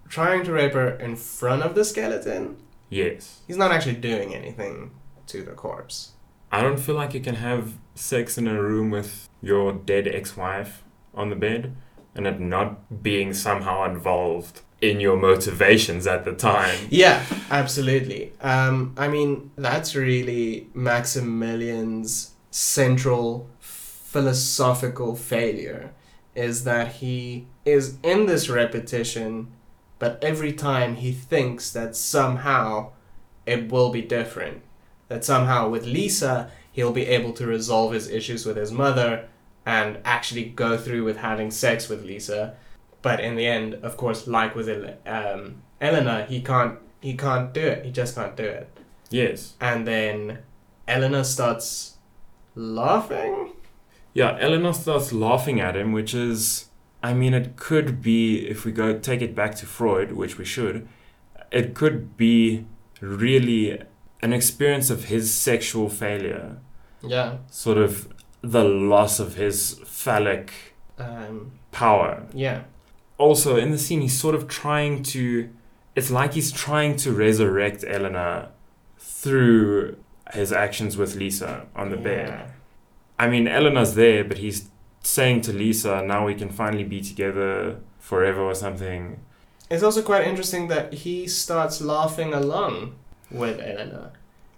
trying 0.08 0.44
to 0.44 0.52
rape 0.52 0.74
her 0.74 0.90
in 0.90 1.16
front 1.16 1.62
of 1.62 1.74
the 1.74 1.84
skeleton. 1.84 2.56
yes. 2.90 3.40
He's 3.46 3.56
not 3.56 3.70
actually 3.72 3.96
doing 3.96 4.34
anything 4.34 4.90
to 5.28 5.42
the 5.42 5.52
corpse. 5.52 6.12
I 6.50 6.60
don't 6.60 6.78
feel 6.78 6.94
like 6.94 7.14
you 7.14 7.20
can 7.20 7.36
have 7.36 7.74
sex 7.94 8.38
in 8.38 8.46
a 8.46 8.60
room 8.60 8.90
with 8.90 9.28
your 9.40 9.72
dead 9.72 10.08
ex-wife 10.08 10.82
on 11.14 11.30
the 11.30 11.36
bed 11.36 11.74
and 12.14 12.26
it 12.26 12.40
not 12.40 13.02
being 13.02 13.32
somehow 13.32 13.84
involved 13.84 14.60
in 14.80 15.00
your 15.00 15.16
motivations 15.16 16.06
at 16.06 16.24
the 16.24 16.32
time. 16.32 16.76
Yeah, 16.90 17.24
absolutely. 17.50 18.32
Um, 18.40 18.94
I 18.98 19.08
mean, 19.08 19.50
that's 19.56 19.94
really 19.94 20.68
Maximilian's 20.74 22.32
central 22.50 23.48
philosophical 23.60 25.16
failure 25.16 25.92
is 26.34 26.64
that 26.64 26.94
he 26.94 27.46
is 27.64 27.96
in 28.02 28.26
this 28.26 28.48
repetition, 28.48 29.52
but 29.98 30.22
every 30.22 30.52
time 30.52 30.96
he 30.96 31.12
thinks 31.12 31.70
that 31.72 31.94
somehow 31.94 32.90
it 33.46 33.70
will 33.70 33.90
be 33.90 34.02
different. 34.02 34.62
That 35.08 35.24
somehow 35.24 35.68
with 35.68 35.86
Lisa, 35.86 36.50
he'll 36.72 36.92
be 36.92 37.06
able 37.06 37.32
to 37.34 37.46
resolve 37.46 37.92
his 37.92 38.08
issues 38.08 38.44
with 38.44 38.56
his 38.56 38.72
mother 38.72 39.28
and 39.64 39.98
actually 40.04 40.44
go 40.44 40.76
through 40.76 41.04
with 41.04 41.18
having 41.18 41.50
sex 41.50 41.88
with 41.88 42.04
Lisa. 42.04 42.56
But 43.02 43.20
in 43.20 43.36
the 43.36 43.46
end, 43.46 43.74
of 43.74 43.96
course, 43.96 44.26
like 44.26 44.54
with 44.54 44.68
El- 44.68 44.96
um, 45.06 45.62
Elena, 45.80 46.24
he 46.24 46.40
can't 46.40 46.78
he 47.00 47.16
can't 47.16 47.52
do 47.52 47.60
it. 47.60 47.84
He 47.84 47.90
just 47.90 48.14
can't 48.14 48.36
do 48.36 48.44
it. 48.44 48.68
Yes. 49.10 49.54
And 49.60 49.86
then 49.86 50.38
Elena 50.88 51.24
starts 51.24 51.96
laughing. 52.54 53.52
Yeah, 54.14 54.36
Eleanor 54.40 54.74
starts 54.74 55.12
laughing 55.12 55.60
at 55.60 55.76
him, 55.76 55.92
which 55.92 56.14
is, 56.14 56.66
I 57.02 57.14
mean, 57.14 57.34
it 57.34 57.56
could 57.56 58.02
be, 58.02 58.46
if 58.46 58.64
we 58.64 58.72
go 58.72 58.98
take 58.98 59.22
it 59.22 59.34
back 59.34 59.54
to 59.56 59.66
Freud, 59.66 60.12
which 60.12 60.38
we 60.38 60.44
should, 60.44 60.86
it 61.50 61.74
could 61.74 62.16
be 62.16 62.66
really 63.00 63.82
an 64.22 64.32
experience 64.32 64.88
of 64.90 65.04
his 65.04 65.32
sexual 65.32 65.88
failure, 65.88 66.58
Yeah. 67.02 67.38
sort 67.50 67.78
of 67.78 68.08
the 68.42 68.64
loss 68.64 69.18
of 69.20 69.34
his 69.34 69.80
phallic 69.84 70.52
Um, 70.98 71.52
power. 71.72 72.22
yeah. 72.32 72.62
Also, 73.18 73.56
in 73.56 73.70
the 73.70 73.78
scene, 73.78 74.00
he's 74.00 74.18
sort 74.18 74.34
of 74.34 74.48
trying 74.48 75.02
to, 75.04 75.48
it's 75.94 76.10
like 76.10 76.34
he's 76.34 76.50
trying 76.52 76.96
to 76.96 77.12
resurrect 77.12 77.84
Eleanor 77.86 78.48
through 78.98 79.96
his 80.32 80.52
actions 80.52 80.96
with 80.96 81.14
Lisa 81.16 81.66
on 81.76 81.90
the 81.90 81.96
bed. 81.96 82.44
I 83.18 83.28
mean, 83.28 83.46
Eleanor's 83.46 83.94
there, 83.94 84.24
but 84.24 84.38
he's 84.38 84.68
saying 85.02 85.42
to 85.42 85.52
Lisa, 85.52 86.02
now 86.02 86.26
we 86.26 86.34
can 86.34 86.48
finally 86.48 86.84
be 86.84 87.00
together 87.00 87.76
forever 87.98 88.40
or 88.40 88.54
something. 88.54 89.20
It's 89.70 89.82
also 89.82 90.02
quite 90.02 90.26
interesting 90.26 90.68
that 90.68 90.92
he 90.92 91.26
starts 91.26 91.80
laughing 91.80 92.32
along 92.34 92.94
with 93.32 93.60
Elena. 93.60 94.12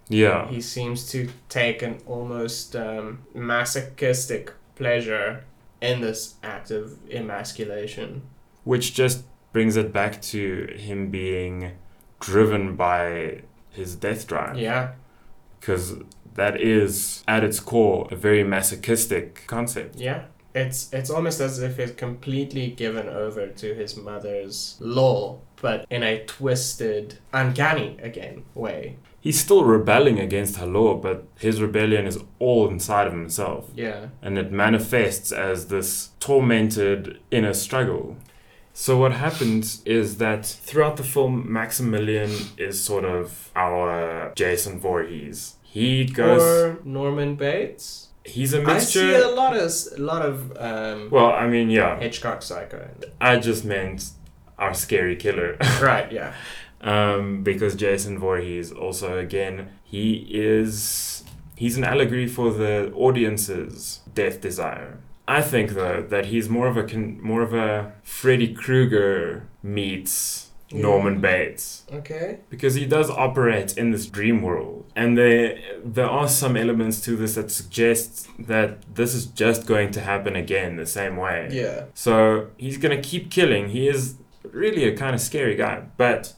Yeah. 0.07 0.47
He 0.47 0.61
seems 0.61 1.09
to 1.11 1.29
take 1.49 1.81
an 1.81 1.99
almost 2.05 2.75
um, 2.75 3.23
masochistic 3.33 4.53
pleasure 4.75 5.43
in 5.81 6.01
this 6.01 6.35
act 6.43 6.71
of 6.71 6.97
emasculation. 7.09 8.23
Which 8.63 8.93
just 8.93 9.23
brings 9.53 9.77
it 9.77 9.93
back 9.93 10.21
to 10.21 10.75
him 10.77 11.09
being 11.09 11.71
driven 12.19 12.75
by 12.75 13.41
his 13.71 13.95
death 13.95 14.27
drive. 14.27 14.57
Yeah. 14.57 14.93
Because 15.59 15.95
that 16.35 16.59
is, 16.59 17.23
at 17.27 17.43
its 17.43 17.59
core, 17.59 18.07
a 18.11 18.15
very 18.15 18.43
masochistic 18.43 19.45
concept. 19.47 19.95
Yeah. 19.95 20.25
It's 20.55 20.91
it's 20.93 21.09
almost 21.09 21.41
as 21.41 21.61
if 21.61 21.77
he's 21.77 21.91
completely 21.91 22.67
given 22.71 23.09
over 23.09 23.47
to 23.47 23.75
his 23.75 23.97
mother's 23.97 24.77
law, 24.79 25.39
but 25.61 25.85
in 25.89 26.01
a 26.01 26.23
twisted, 26.25 27.19
uncanny 27.33 27.97
again 28.01 28.45
way. 28.55 28.97
He's 29.19 29.39
still 29.39 29.65
rebelling 29.65 30.19
against 30.19 30.57
her 30.57 30.67
law, 30.67 30.95
but 30.95 31.27
his 31.39 31.59
rebellion 31.61 32.05
is 32.07 32.19
all 32.39 32.69
inside 32.69 33.07
of 33.07 33.13
himself. 33.13 33.69
Yeah. 33.75 34.07
and 34.21 34.37
it 34.37 34.51
manifests 34.51 35.31
as 35.31 35.67
this 35.67 36.11
tormented 36.19 37.19
inner 37.31 37.53
struggle. 37.53 38.17
So 38.77 38.97
what 38.97 39.13
happens 39.13 39.81
is 39.85 40.17
that 40.17 40.45
throughout 40.45 40.97
the 40.97 41.03
film, 41.03 41.51
Maximilian 41.51 42.31
is 42.57 42.83
sort 42.83 43.05
of 43.05 43.49
our 43.55 44.33
Jason 44.35 44.79
Voorhees. 44.79 45.55
He 45.63 46.05
goes. 46.05 46.41
Or 46.41 46.79
Norman 46.83 47.35
Bates. 47.35 48.09
He's 48.25 48.53
a 48.53 48.63
I 48.63 48.79
see 48.79 49.13
a 49.13 49.27
lot 49.29 49.55
of 49.55 49.71
a 49.97 50.01
lot 50.01 50.21
of 50.25 50.57
um, 50.57 51.09
Well, 51.09 51.31
I 51.31 51.47
mean, 51.47 51.69
yeah. 51.69 51.99
Hitchcock 51.99 52.41
Psycho. 52.41 52.89
I 53.21 53.37
just 53.37 53.63
meant 53.65 54.09
our 54.57 54.73
scary 54.73 55.15
killer. 55.15 55.57
right. 55.81 56.11
Yeah. 56.11 56.33
um, 56.81 57.43
because 57.43 57.75
Jason 57.75 58.17
Voorhees 58.19 58.71
also 58.71 59.17
again 59.17 59.69
he 59.83 60.27
is 60.31 61.23
he's 61.55 61.77
an 61.77 61.83
allegory 61.83 62.27
for 62.27 62.51
the 62.51 62.91
audience's 62.93 64.01
death 64.13 64.41
desire. 64.41 64.97
I 65.27 65.41
think 65.41 65.71
though 65.71 66.01
that 66.09 66.27
he's 66.27 66.49
more 66.49 66.67
of 66.67 66.77
a 66.77 66.83
con- 66.83 67.19
more 67.21 67.41
of 67.41 67.53
a 67.53 67.93
Freddy 68.03 68.53
Krueger 68.53 69.47
meets 69.63 70.44
Norman 70.81 71.21
Bates 71.21 71.83
Okay. 71.93 72.39
because 72.49 72.75
he 72.75 72.85
does 72.85 73.09
operate 73.09 73.77
in 73.77 73.91
this 73.91 74.05
dream 74.07 74.41
world, 74.41 74.85
and 74.95 75.17
there 75.17 75.57
there 75.83 76.09
are 76.09 76.27
some 76.27 76.55
elements 76.57 77.01
to 77.01 77.15
this 77.15 77.35
that 77.35 77.49
suggest 77.51 78.27
that 78.39 78.69
this 78.95 79.13
is 79.13 79.25
just 79.25 79.65
going 79.65 79.91
to 79.91 80.01
happen 80.01 80.35
again 80.35 80.75
the 80.75 80.85
same 80.85 81.15
way. 81.17 81.49
Yeah. 81.51 81.85
So 81.93 82.47
he's 82.57 82.77
gonna 82.77 83.01
keep 83.01 83.29
killing. 83.31 83.69
He 83.69 83.87
is 83.87 84.15
really 84.51 84.83
a 84.85 84.95
kind 84.95 85.13
of 85.15 85.21
scary 85.21 85.55
guy. 85.55 85.83
But 85.97 86.33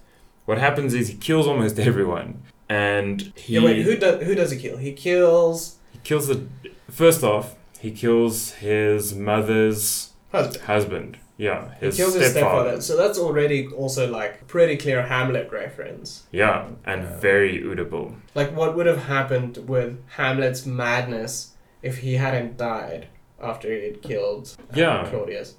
what 0.45 0.58
happens 0.58 0.93
is 0.93 1.08
he 1.10 1.15
kills 1.15 1.45
almost 1.47 1.78
everyone, 1.89 2.43
and 2.69 3.34
he 3.36 3.54
yeah. 3.56 3.63
Wait. 3.65 3.84
Who 3.84 3.95
does 3.97 4.23
who 4.23 4.36
does 4.36 4.52
he 4.52 4.58
kill? 4.60 4.78
He 4.78 4.93
kills 4.93 5.76
he 5.91 6.00
kills 6.04 6.28
the 6.28 6.45
first 6.89 7.23
off. 7.23 7.56
He 7.80 7.91
kills 7.91 8.54
his 8.54 9.13
mother's 9.13 10.12
husband. 10.32 10.63
husband. 10.65 11.17
Yeah, 11.38 11.69
He 11.80 11.86
his 11.88 11.97
kills 11.97 12.15
his 12.15 12.32
stepfather. 12.32 12.63
stepfather. 12.69 12.82
So 12.82 12.97
that's 12.97 13.19
already 13.19 13.67
also 13.67 14.10
like 14.10 14.47
pretty 14.47 14.76
clear 14.78 15.04
Hamlet 15.04 15.52
reference. 15.52 16.23
Yeah, 16.32 16.69
and 16.86 17.04
Yeah. 17.04 17.19
very 17.19 17.63
audible. 17.69 18.15
Like 18.34 18.56
what 18.56 18.76
would 18.76 18.88
have 18.88 19.04
happened 19.04 19.58
with 19.67 19.97
Hamlet's 20.17 20.65
madness 20.65 21.52
if 21.84 22.00
he 22.00 22.15
hadn't 22.15 22.58
died 22.58 23.08
after 23.41 23.67
he 23.71 23.84
had 23.86 24.02
killed 24.02 24.56
uh, 24.60 24.63
Yeah. 24.76 25.08
Claudius. 25.10 25.56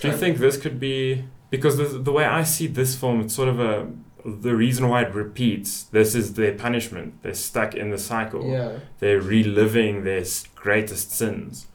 Do 0.00 0.08
you 0.08 0.14
think 0.16 0.38
this 0.38 0.56
could 0.56 0.78
be 0.80 1.24
because 1.50 1.76
the 1.76 1.84
the 1.98 2.12
way 2.12 2.24
I 2.24 2.42
see 2.44 2.66
this 2.66 2.94
film, 2.96 3.20
it's 3.20 3.34
sort 3.34 3.48
of 3.48 3.60
a 3.60 3.86
the 4.24 4.54
reason 4.54 4.88
why 4.88 5.02
it 5.02 5.14
repeats. 5.14 5.84
This 5.84 6.14
is 6.14 6.34
their 6.34 6.52
punishment. 6.54 7.22
They're 7.22 7.34
stuck 7.34 7.74
in 7.74 7.90
the 7.90 7.98
cycle. 7.98 8.44
Yeah. 8.50 8.72
they're 8.98 9.20
reliving 9.20 10.04
their 10.04 10.24
greatest 10.54 11.10
sins. 11.12 11.66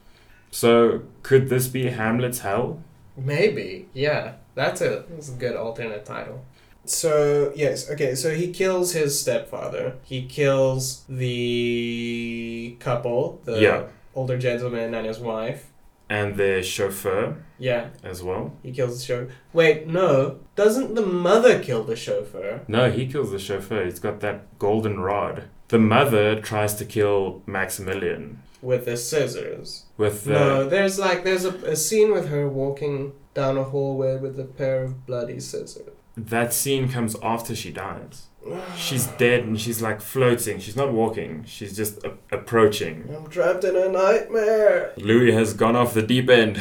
So 0.52 1.02
could 1.24 1.50
this 1.50 1.68
be 1.68 1.90
Hamlet's 1.90 2.40
hell? 2.40 2.82
Maybe, 3.18 3.88
yeah. 3.94 4.34
That's 4.56 4.82
a 4.82 5.04
that's 5.10 5.30
a 5.30 5.34
good 5.34 5.56
alternate 5.56 6.06
title. 6.06 6.44
So 6.86 7.52
yes, 7.56 7.90
okay. 7.90 8.16
So 8.16 8.34
he 8.36 8.52
kills 8.54 8.94
his 8.94 9.20
stepfather. 9.20 9.96
He 10.04 10.26
kills 10.26 11.04
the 11.10 12.78
couple, 12.80 13.42
the 13.46 13.60
Yeah. 13.60 13.84
older 14.16 14.38
gentleman 14.38 14.94
and 14.94 15.06
his 15.08 15.20
wife. 15.20 15.72
And 16.10 16.36
the 16.36 16.62
chauffeur 16.62 17.38
Yeah, 17.58 17.88
as 18.04 18.22
well. 18.22 18.54
he 18.62 18.72
kills 18.72 19.00
the 19.00 19.06
chauffeur. 19.06 19.30
Wait, 19.54 19.88
no. 19.88 20.38
Doesn't 20.56 20.94
the 20.94 21.02
mother 21.06 21.58
kill 21.60 21.84
the 21.84 21.96
chauffeur? 21.96 22.62
No, 22.68 22.92
he 22.92 23.08
kills 23.08 23.32
the 23.32 23.40
chauffeur. 23.40 23.84
He's 23.86 24.00
got 24.00 24.20
that 24.22 24.58
golden 24.60 25.00
rod. 25.00 25.44
the 25.70 25.80
mother 25.80 26.40
tries 26.40 26.76
to 26.76 26.86
kill 26.86 27.42
Maximilian 27.48 28.38
With 28.66 28.86
the 28.86 28.98
scissors. 28.98 29.86
with 29.98 30.24
the 30.26 30.32
no, 30.34 30.68
there's 30.68 30.98
like 31.00 31.24
there's 31.24 31.46
a, 31.46 31.54
a 31.74 31.76
scene 31.76 32.12
with 32.12 32.28
her 32.30 32.48
walking 32.50 33.14
down 33.34 33.58
a 33.58 33.64
hallway 33.64 34.18
with 34.18 34.40
a 34.40 34.44
pair 34.46 34.84
of 34.84 35.06
bloody 35.06 35.40
scissors. 35.40 35.90
that 36.18 36.54
scene 36.54 36.90
comes 36.90 37.16
after 37.22 37.54
she 37.56 37.72
dies. 37.72 38.28
She's 38.78 39.08
dead 39.26 39.42
and 39.44 39.60
she's 39.60 39.82
like 39.82 40.02
floating. 40.02 40.60
She's 40.60 40.76
not 40.76 40.92
walking. 40.94 41.44
She's 41.46 41.76
just 41.76 42.04
a- 42.04 42.14
approaching. 42.32 42.96
I'm 43.16 43.28
trapped 43.28 43.64
in 43.64 43.76
a 43.76 43.88
nightmare. 43.90 44.94
Louis 44.98 45.32
has 45.34 45.54
gone 45.54 45.76
off 45.76 45.94
the 45.94 46.02
deep 46.04 46.30
end. 46.30 46.60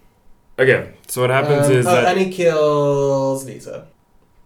okay, 0.58 0.94
so 1.08 1.20
what 1.22 1.30
happens 1.30 1.66
Um, 1.66 1.72
is 1.72 1.86
oh, 1.86 1.92
that 1.94 2.16
and 2.16 2.20
he 2.26 2.30
kills 2.32 3.44
Lisa. 3.46 3.88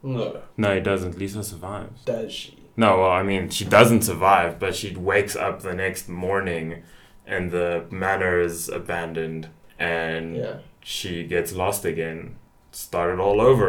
No, 0.02 0.40
no, 0.56 0.74
he 0.74 0.80
doesn't. 0.80 1.18
Lisa 1.18 1.42
survives. 1.44 2.02
does 2.04 2.32
she? 2.32 2.56
No, 2.80 2.90
well, 3.00 3.10
I 3.10 3.22
mean, 3.22 3.50
she 3.50 3.64
doesn't 3.78 4.02
survive, 4.10 4.58
but 4.58 4.74
she 4.74 4.88
wakes 4.96 5.36
up 5.36 5.60
the 5.60 5.74
next 5.74 6.08
morning 6.08 6.82
and 7.26 7.50
the 7.50 7.84
manor 7.90 8.40
is 8.40 8.68
abandoned 8.70 9.48
and 9.78 10.36
Yeah. 10.36 10.54
she 10.82 11.24
gets 11.34 11.52
lost 11.52 11.84
again. 11.84 12.36
Started 12.72 13.18
all 13.20 13.38
over. 13.50 13.68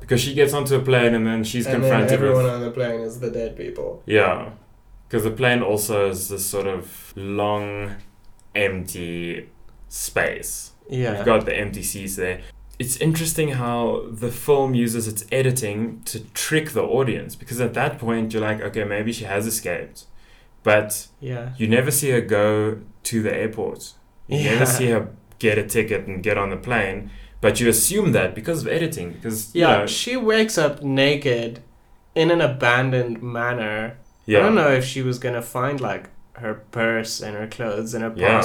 Because 0.00 0.20
she 0.20 0.34
gets 0.34 0.52
onto 0.52 0.74
a 0.76 0.80
plane 0.90 1.14
and 1.14 1.26
then 1.26 1.42
she's 1.44 1.66
and 1.66 1.74
then 1.74 1.80
confronted 1.82 2.12
everyone 2.12 2.44
with. 2.44 2.52
on 2.52 2.60
the 2.60 2.70
plane 2.70 3.00
is 3.00 3.20
the 3.20 3.30
dead 3.30 3.56
people. 3.56 4.02
Yeah. 4.06 4.50
Because 5.08 5.24
the 5.24 5.30
plane 5.42 5.62
also 5.62 6.10
is 6.10 6.28
this 6.28 6.44
sort 6.44 6.66
of 6.66 7.12
long, 7.16 7.96
empty 8.54 9.48
space. 9.88 10.72
Yeah. 10.88 11.16
You've 11.16 11.26
got 11.26 11.46
the 11.46 11.56
empty 11.56 11.82
seats 11.82 12.16
there. 12.16 12.40
It's 12.82 12.96
interesting 12.96 13.48
how 13.62 13.80
the 14.24 14.30
film 14.46 14.70
uses 14.74 15.06
its 15.12 15.22
editing 15.30 16.00
to 16.06 16.16
trick 16.44 16.66
the 16.70 16.82
audience 16.82 17.32
because 17.36 17.60
at 17.60 17.74
that 17.74 17.98
point 17.98 18.32
you're 18.32 18.42
like, 18.50 18.60
okay, 18.68 18.84
maybe 18.84 19.12
she 19.12 19.24
has 19.24 19.46
escaped. 19.46 19.98
But 20.62 21.08
yeah. 21.20 21.50
you 21.58 21.66
never 21.68 21.90
see 21.90 22.10
her 22.10 22.20
go 22.22 22.78
to 23.10 23.22
the 23.22 23.32
airport. 23.42 23.80
You 24.28 24.38
Yeah. 24.38 24.52
never 24.52 24.66
see 24.66 24.86
her 24.94 25.02
get 25.38 25.58
a 25.58 25.66
ticket 25.76 26.06
and 26.06 26.22
get 26.22 26.36
on 26.38 26.48
the 26.50 26.56
plane. 26.56 27.10
But 27.42 27.60
you 27.60 27.68
assume 27.68 28.12
that 28.12 28.34
because 28.34 28.62
of 28.62 28.68
editing, 28.68 29.12
because 29.12 29.54
you 29.54 29.62
Yeah, 29.62 29.78
know, 29.78 29.86
she 29.86 30.16
wakes 30.16 30.56
up 30.58 30.82
naked 30.82 31.60
in 32.14 32.30
an 32.30 32.40
abandoned 32.40 33.22
manor. 33.22 33.96
yeah, 34.26 34.38
I 34.38 34.42
don't 34.42 34.54
know 34.54 34.70
if 34.80 34.84
she 34.84 35.02
was 35.02 35.18
gonna 35.18 35.42
find 35.42 35.80
like 35.80 36.04
her 36.34 36.54
purse 36.70 37.20
and 37.20 37.36
her 37.36 37.46
clothes 37.46 37.94
and 37.94 38.02
her 38.04 38.12
Yeah. 38.16 38.40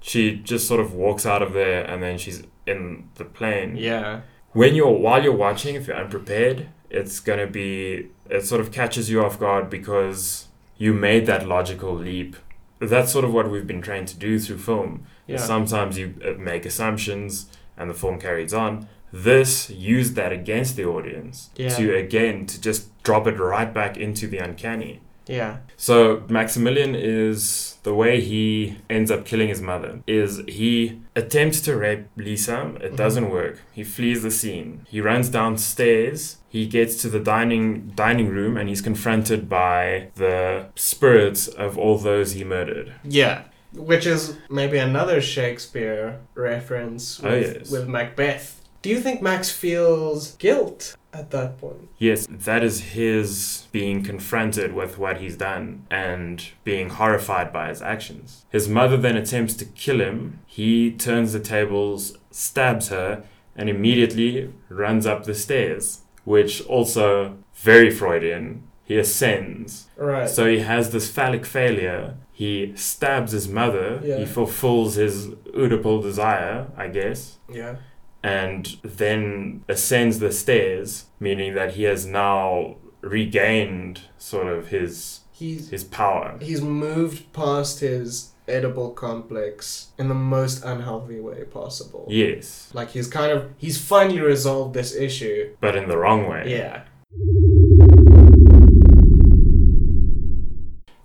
She 0.00 0.36
just 0.36 0.66
sort 0.68 0.80
of 0.80 0.94
walks 0.94 1.26
out 1.26 1.42
of 1.42 1.52
there 1.52 1.84
and 1.84 2.02
then 2.02 2.18
she's 2.18 2.42
in 2.66 3.08
the 3.16 3.24
plane. 3.24 3.76
Yeah. 3.76 4.20
when 4.52 4.74
you're 4.74 4.90
while 4.98 5.22
you're 5.22 5.34
watching 5.48 5.74
if 5.74 5.86
you're 5.86 5.96
unprepared 5.96 6.68
it's 6.90 7.20
going 7.20 7.38
to 7.38 7.46
be 7.46 8.08
it 8.30 8.44
sort 8.46 8.60
of 8.60 8.72
catches 8.72 9.10
you 9.10 9.22
off 9.24 9.38
guard 9.38 9.68
because 9.68 10.48
you 10.78 10.92
made 10.94 11.26
that 11.26 11.46
logical 11.46 11.94
leap 11.94 12.34
that's 12.80 13.12
sort 13.12 13.24
of 13.24 13.32
what 13.34 13.50
we've 13.50 13.66
been 13.66 13.82
trained 13.82 14.08
to 14.08 14.16
do 14.16 14.38
through 14.38 14.56
film 14.58 15.04
Yeah. 15.26 15.36
sometimes 15.38 15.98
you 15.98 16.14
uh, 16.24 16.32
make 16.38 16.64
assumptions 16.64 17.50
and 17.76 17.90
the 17.90 17.94
film 17.94 18.18
carries 18.18 18.54
on 18.54 18.88
this 19.12 19.68
used 19.70 20.14
that 20.16 20.32
against 20.32 20.76
the 20.76 20.84
audience 20.84 21.50
Yeah. 21.56 21.68
to 21.76 21.94
again 21.96 22.46
to 22.46 22.60
just 22.60 22.80
drop 23.02 23.26
it 23.26 23.38
right 23.38 23.72
back 23.72 23.96
into 23.96 24.26
the 24.26 24.38
uncanny 24.38 25.00
yeah. 25.28 25.58
so 25.76 26.22
Maximilian 26.28 26.94
is 26.94 27.76
the 27.84 27.94
way 27.94 28.20
he 28.20 28.76
ends 28.90 29.10
up 29.10 29.24
killing 29.24 29.48
his 29.48 29.62
mother 29.62 30.00
is 30.06 30.42
he 30.48 31.00
attempts 31.14 31.60
to 31.62 31.76
rape 31.76 32.06
Lisa. 32.16 32.72
It 32.82 32.92
Mhm. 32.92 32.96
doesn't 32.96 33.30
work. 33.30 33.60
He 33.72 33.84
flees 33.84 34.22
the 34.22 34.30
scene. 34.30 34.86
He 34.88 35.00
runs 35.00 35.28
downstairs. 35.28 36.36
He 36.48 36.66
gets 36.66 37.00
to 37.02 37.08
the 37.08 37.20
dining 37.20 37.92
dining 37.94 38.28
room 38.28 38.56
and 38.56 38.68
he's 38.68 38.80
confronted 38.80 39.48
by 39.48 40.08
the 40.16 40.66
spirits 40.74 41.46
of 41.48 41.76
all 41.78 41.98
those 41.98 42.32
he 42.32 42.44
murdered. 42.44 42.92
Yeah. 43.04 43.42
Which 43.74 44.06
is 44.06 44.36
maybe 44.50 44.78
another 44.78 45.20
Shakespeare 45.20 46.20
reference 46.34 47.20
with, 47.20 47.32
Oh, 47.32 47.36
yes. 47.36 47.70
with 47.70 47.86
Macbeth. 47.86 48.57
Do 48.82 48.90
you 48.90 49.00
think 49.00 49.20
Max 49.20 49.50
feels 49.50 50.36
guilt 50.36 50.96
at 51.12 51.30
that 51.30 51.58
point? 51.58 51.88
Yes, 51.98 52.26
that 52.30 52.62
is 52.62 52.80
his 52.92 53.66
being 53.72 54.02
confronted 54.04 54.72
with 54.72 54.98
what 54.98 55.20
he's 55.20 55.36
done 55.36 55.86
and 55.90 56.44
being 56.64 56.90
horrified 56.90 57.52
by 57.52 57.68
his 57.68 57.82
actions. 57.82 58.44
His 58.50 58.68
mother 58.68 58.96
then 58.96 59.16
attempts 59.16 59.54
to 59.54 59.64
kill 59.64 60.00
him. 60.00 60.40
He 60.46 60.92
turns 60.92 61.32
the 61.32 61.40
tables, 61.40 62.16
stabs 62.30 62.88
her, 62.88 63.24
and 63.56 63.68
immediately 63.68 64.52
runs 64.68 65.06
up 65.06 65.24
the 65.24 65.34
stairs, 65.34 66.02
which 66.24 66.64
also 66.66 67.36
very 67.54 67.90
Freudian. 67.90 68.62
He 68.84 68.96
ascends. 68.96 69.88
Right. 69.96 70.28
So 70.28 70.46
he 70.46 70.60
has 70.60 70.90
this 70.90 71.10
phallic 71.10 71.44
failure. 71.44 72.14
He 72.32 72.72
stabs 72.76 73.32
his 73.32 73.48
mother. 73.48 74.00
Yeah. 74.02 74.18
He 74.18 74.24
fulfills 74.24 74.94
his 74.94 75.26
Oedipal 75.52 76.00
desire, 76.00 76.68
I 76.76 76.86
guess 76.86 77.38
yeah. 77.52 77.76
And 78.22 78.76
then 78.82 79.64
ascends 79.68 80.18
the 80.18 80.32
stairs, 80.32 81.06
meaning 81.20 81.54
that 81.54 81.74
he 81.74 81.84
has 81.84 82.04
now 82.04 82.76
regained 83.00 84.02
sort 84.18 84.48
of 84.48 84.68
his 84.68 85.20
He's 85.30 85.70
his 85.70 85.84
power. 85.84 86.36
he's 86.42 86.60
moved 86.60 87.32
past 87.32 87.78
his 87.78 88.32
Oedipal 88.48 88.96
complex 88.96 89.88
in 89.98 90.08
the 90.08 90.14
most 90.14 90.64
unhealthy 90.64 91.20
way 91.20 91.44
possible. 91.44 92.06
Yes, 92.10 92.70
Like 92.74 92.90
he's 92.90 93.06
kind 93.06 93.30
of 93.30 93.52
he's 93.56 93.78
finally 93.80 94.20
resolved 94.20 94.74
this 94.74 94.96
issue. 94.96 95.54
but 95.60 95.76
in 95.76 95.88
the 95.88 95.96
wrong 95.96 96.26
way. 96.28 96.42
Yeah. 96.50 96.82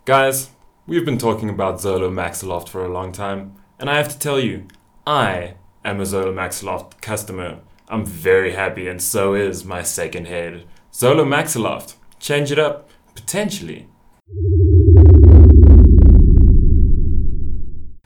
Guys, 0.05 0.49
we've 0.87 1.05
been 1.05 1.17
talking 1.17 1.49
about 1.49 1.79
Zolo 1.79 2.09
Maxiloft 2.11 2.67
for 2.69 2.83
a 2.83 2.91
long 2.91 3.11
time, 3.11 3.53
and 3.79 3.89
I 3.89 3.97
have 3.97 4.09
to 4.09 4.19
tell 4.19 4.39
you, 4.39 4.67
I 5.07 5.55
am 5.85 5.99
a 5.99 6.05
Maxiloft 6.05 7.01
customer. 7.01 7.59
I'm 7.89 8.05
very 8.05 8.53
happy, 8.53 8.87
and 8.87 9.01
so 9.01 9.33
is 9.33 9.65
my 9.65 9.83
second 9.83 10.27
head. 10.27 10.65
Zolo 10.91 11.25
Maxiloft. 11.25 11.95
Change 12.19 12.51
it 12.51 12.59
up, 12.59 12.89
potentially. 13.15 13.87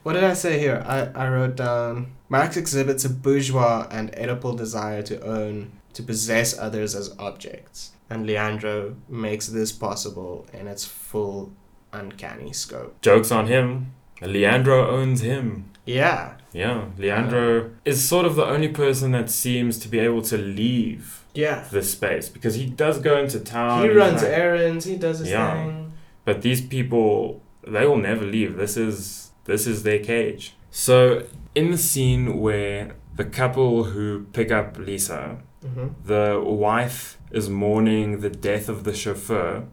What 0.02 0.14
did 0.14 0.24
I 0.24 0.34
say 0.34 0.58
here? 0.58 0.82
I, 0.86 1.08
I 1.14 1.28
wrote 1.28 1.56
down 1.56 2.12
Marx 2.30 2.56
exhibits 2.56 3.04
a 3.04 3.10
bourgeois 3.10 3.86
and 3.90 4.10
Oedipal 4.12 4.56
desire 4.56 5.02
to 5.02 5.20
own, 5.20 5.70
to 5.92 6.02
possess 6.02 6.58
others 6.58 6.94
as 6.94 7.14
objects. 7.18 7.92
And 8.10 8.26
Leandro 8.26 8.96
makes 9.08 9.48
this 9.48 9.70
possible 9.70 10.46
in 10.52 10.66
its 10.66 10.84
full 10.84 11.52
uncanny 11.92 12.52
scope. 12.52 13.00
Joke's 13.02 13.30
on 13.30 13.46
him. 13.46 13.92
Leandro 14.20 14.90
owns 14.90 15.20
him. 15.20 15.70
Yeah. 15.84 16.37
Yeah, 16.58 16.86
Leandro 16.98 17.70
is 17.84 17.98
sort 18.08 18.26
of 18.26 18.34
the 18.34 18.44
only 18.44 18.68
person 18.68 19.12
that 19.12 19.30
seems 19.30 19.78
to 19.78 19.88
be 19.88 19.98
able 20.00 20.22
to 20.22 20.36
leave 20.36 21.24
Yeah. 21.34 21.64
this 21.70 21.92
space 21.92 22.28
because 22.28 22.54
he 22.56 22.66
does 22.66 22.98
go 23.08 23.14
into 23.22 23.38
town. 23.40 23.82
he 23.84 23.90
runs 23.90 24.22
like- 24.22 24.32
errands, 24.32 24.84
he 24.84 24.96
does 24.96 25.18
his 25.20 25.30
Yeah. 25.30 25.54
thing. 25.54 25.92
but 26.24 26.42
these 26.42 26.60
people, 26.60 27.40
they 27.66 27.86
will 27.86 27.96
never 28.10 28.24
leave. 28.36 28.56
This 28.56 28.76
is 28.76 28.96
this 29.44 29.66
is 29.66 29.82
their 29.82 29.98
cage. 30.12 30.56
So 30.70 31.22
in 31.54 31.70
the 31.70 31.78
scene 31.78 32.38
where 32.44 32.92
the 33.16 33.24
couple 33.24 33.84
who 33.92 34.26
pick 34.32 34.50
up 34.50 34.76
Lisa, 34.78 35.38
hmm 35.64 35.88
the 36.04 36.42
wife 36.44 37.18
is 37.30 37.48
mourning 37.48 38.20
the 38.20 38.30
death 38.30 38.68
of 38.68 38.84
the 38.84 38.92
chauffeur 38.94 39.64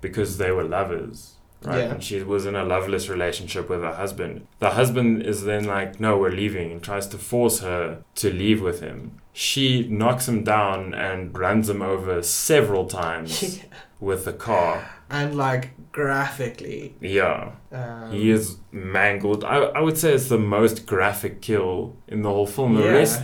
because 0.00 0.38
they 0.38 0.50
were 0.52 0.64
lovers. 0.64 1.35
Right? 1.66 1.78
Yeah. 1.78 1.92
And 1.92 2.02
she 2.04 2.22
was 2.22 2.46
in 2.46 2.54
a 2.56 2.64
loveless 2.64 3.08
relationship 3.08 3.68
with 3.68 3.82
her 3.82 3.94
husband. 3.94 4.46
The 4.60 4.70
husband 4.70 5.22
is 5.22 5.44
then 5.44 5.64
like, 5.64 5.98
No, 6.00 6.16
we're 6.16 6.30
leaving, 6.30 6.70
and 6.72 6.82
tries 6.82 7.06
to 7.08 7.18
force 7.18 7.60
her 7.60 8.02
to 8.16 8.32
leave 8.32 8.62
with 8.62 8.80
him. 8.80 9.20
She 9.32 9.86
knocks 9.88 10.28
him 10.28 10.44
down 10.44 10.94
and 10.94 11.36
runs 11.36 11.68
him 11.68 11.82
over 11.82 12.22
several 12.22 12.86
times 12.86 13.60
with 14.00 14.24
the 14.24 14.32
car. 14.32 14.88
and 15.10 15.36
like 15.36 15.70
graphically. 15.92 16.94
Yeah. 17.00 17.52
Um, 17.72 18.12
He 18.12 18.30
is 18.30 18.56
mangled. 18.72 19.44
I, 19.44 19.56
I 19.56 19.80
would 19.80 19.98
say 19.98 20.14
it's 20.14 20.28
the 20.28 20.38
most 20.38 20.86
graphic 20.86 21.42
kill 21.42 21.96
in 22.08 22.22
the 22.22 22.30
whole 22.30 22.46
film. 22.46 22.74
The 22.76 22.84
yeah. 22.84 22.90
rest 22.92 23.22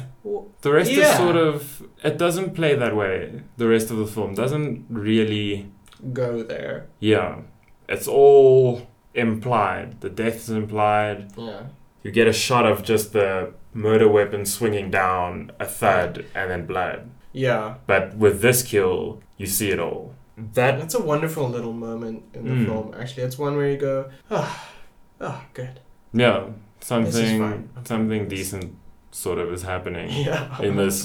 the 0.61 0.73
rest 0.73 0.91
is 0.91 1.17
sort 1.17 1.37
of 1.37 1.83
it 2.05 2.17
doesn't 2.19 2.55
play 2.55 2.75
that 2.77 2.95
way. 2.97 3.43
The 3.57 3.69
rest 3.69 3.91
of 3.91 3.97
the 3.97 4.07
film 4.07 4.35
doesn't 4.35 4.87
really 4.89 5.71
go 6.13 6.43
there. 6.43 6.87
yeah. 7.01 7.39
It's 7.93 8.09
all 8.09 8.89
implied. 9.15 10.01
The 10.01 10.11
death 10.11 10.37
is 10.37 10.51
implied. 10.51 11.33
Yeah. 11.37 11.63
You 12.03 12.11
get 12.11 12.27
a 12.27 12.33
shot 12.33 12.65
of 12.67 12.83
just 12.83 13.13
the 13.13 13.53
murder 13.75 14.09
weapon 14.09 14.45
swinging 14.47 14.91
down, 14.91 15.53
a 15.61 15.67
thud, 15.67 16.25
and 16.35 16.51
then 16.51 16.67
blood. 16.67 17.11
Yeah. 17.33 17.75
But 17.87 18.17
with 18.17 18.41
this 18.41 18.63
kill, 18.63 19.21
you 19.37 19.47
see 19.47 19.71
it 19.71 19.79
all. 19.79 20.15
That 20.37 20.79
That's 20.81 20.95
a 20.95 21.03
wonderful 21.03 21.49
little 21.49 21.73
moment 21.75 22.25
in 22.35 22.45
the 22.49 22.55
Mm. 22.55 22.67
film. 22.67 22.95
Actually, 22.99 23.25
it's 23.25 23.39
one 23.39 23.55
where 23.57 23.71
you 23.71 23.77
go, 23.77 23.97
ah, 24.31 24.69
ah, 25.21 25.45
good. 25.55 25.81
yeah, 26.15 26.47
something 26.81 27.69
something 27.85 28.29
decent 28.29 28.75
sort 29.11 29.39
of 29.39 29.53
is 29.53 29.63
happening 29.63 30.09
Yeah. 30.29 30.61
in 30.63 30.77
this 30.77 30.99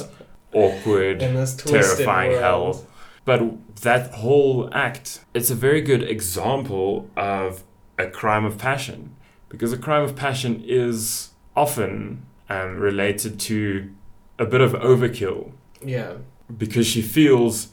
awkward 0.54 1.22
in 1.22 1.36
this 1.36 1.56
terrifying 1.56 2.32
world. 2.32 2.42
hell. 2.42 2.86
But 3.28 3.76
that 3.82 4.14
whole 4.14 4.70
act, 4.74 5.20
it's 5.34 5.50
a 5.50 5.56
very 5.56 5.82
good 5.82 6.02
example 6.02 7.10
of 7.18 7.66
a 7.98 8.08
crime 8.10 8.46
of 8.46 8.58
passion. 8.58 9.18
Because 9.50 9.74
a 9.74 9.78
crime 9.78 10.04
of 10.04 10.16
passion 10.16 10.64
is 10.66 11.32
often 11.54 12.26
um, 12.48 12.78
related 12.78 13.38
to 13.42 13.92
a 14.40 14.46
bit 14.46 14.62
of 14.62 14.72
overkill. 14.72 15.52
Yeah. 15.84 16.14
Because 16.58 16.88
she 16.88 17.02
feels 17.02 17.68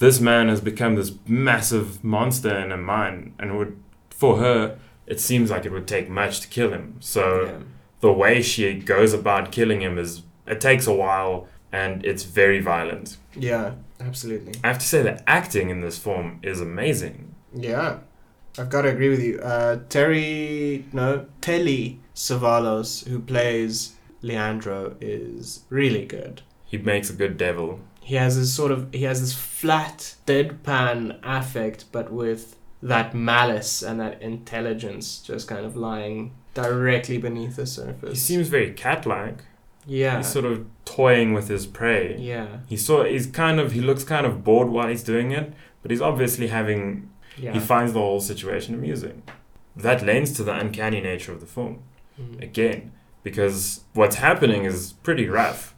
this 0.00 0.18
man 0.18 0.48
has 0.48 0.60
become 0.60 0.96
this 0.96 1.12
massive 1.24 2.02
monster 2.02 2.58
in 2.58 2.70
her 2.70 2.76
mind, 2.76 3.32
and 3.38 3.56
would, 3.56 3.80
for 4.10 4.38
her, 4.38 4.76
it 5.06 5.20
seems 5.20 5.52
like 5.52 5.64
it 5.64 5.70
would 5.70 5.86
take 5.86 6.10
much 6.10 6.40
to 6.40 6.48
kill 6.48 6.72
him. 6.72 6.96
So 6.98 7.44
yeah. 7.44 7.58
the 8.00 8.12
way 8.12 8.42
she 8.42 8.74
goes 8.74 9.12
about 9.12 9.52
killing 9.52 9.82
him 9.82 9.98
is, 9.98 10.24
it 10.48 10.60
takes 10.60 10.88
a 10.88 10.92
while, 10.92 11.46
and 11.76 12.04
it's 12.06 12.24
very 12.24 12.60
violent. 12.60 13.18
Yeah, 13.34 13.74
absolutely. 14.00 14.54
I 14.64 14.68
have 14.68 14.78
to 14.78 14.86
say 14.86 15.02
the 15.02 15.28
acting 15.28 15.68
in 15.68 15.80
this 15.82 15.98
film 15.98 16.40
is 16.42 16.58
amazing. 16.60 17.34
Yeah, 17.54 17.98
I've 18.58 18.70
got 18.70 18.82
to 18.82 18.88
agree 18.88 19.10
with 19.10 19.22
you. 19.22 19.38
Uh, 19.40 19.80
Terry, 19.90 20.86
no, 20.92 21.26
Telly 21.42 22.00
Savalas, 22.14 23.06
who 23.06 23.20
plays 23.20 23.94
Leandro, 24.22 24.96
is 25.00 25.64
really 25.68 26.06
good. 26.06 26.40
He 26.64 26.78
makes 26.78 27.10
a 27.10 27.12
good 27.12 27.36
devil. 27.36 27.80
He 28.00 28.14
has 28.14 28.38
this 28.38 28.54
sort 28.54 28.72
of 28.72 28.88
he 28.92 29.02
has 29.02 29.20
this 29.20 29.34
flat, 29.34 30.14
deadpan 30.26 31.18
affect, 31.22 31.92
but 31.92 32.10
with 32.10 32.56
that 32.82 33.14
malice 33.14 33.82
and 33.82 34.00
that 34.00 34.22
intelligence 34.22 35.18
just 35.18 35.48
kind 35.48 35.66
of 35.66 35.76
lying 35.76 36.32
directly 36.54 37.18
beneath 37.18 37.56
the 37.56 37.66
surface. 37.66 38.10
He 38.10 38.16
seems 38.16 38.48
very 38.48 38.70
cat-like. 38.72 39.40
Yeah, 39.86 40.18
He's 40.18 40.26
sort 40.28 40.44
of 40.44 40.66
toying 40.84 41.32
with 41.32 41.48
his 41.48 41.66
prey. 41.66 42.16
yeah, 42.18 42.58
He 42.68 42.76
sort 42.76 43.10
he's 43.10 43.26
kind 43.26 43.58
of 43.60 43.72
he 43.72 43.80
looks 43.80 44.04
kind 44.04 44.26
of 44.26 44.42
bored 44.44 44.68
while 44.68 44.88
he's 44.88 45.02
doing 45.02 45.30
it, 45.32 45.52
but 45.82 45.90
he's 45.90 46.00
obviously 46.00 46.48
having 46.48 47.10
yeah. 47.38 47.52
he 47.52 47.60
finds 47.60 47.92
the 47.92 48.00
whole 48.00 48.20
situation 48.20 48.74
amusing. 48.74 49.22
That 49.76 50.02
lends 50.04 50.32
to 50.32 50.42
the 50.42 50.54
uncanny 50.58 51.00
nature 51.00 51.32
of 51.32 51.40
the 51.40 51.46
film 51.46 51.82
Mm. 52.20 52.42
again, 52.42 52.92
because 53.22 53.84
what's 53.92 54.16
happening 54.16 54.64
is 54.64 54.94
pretty 55.02 55.28
rough, 55.28 55.74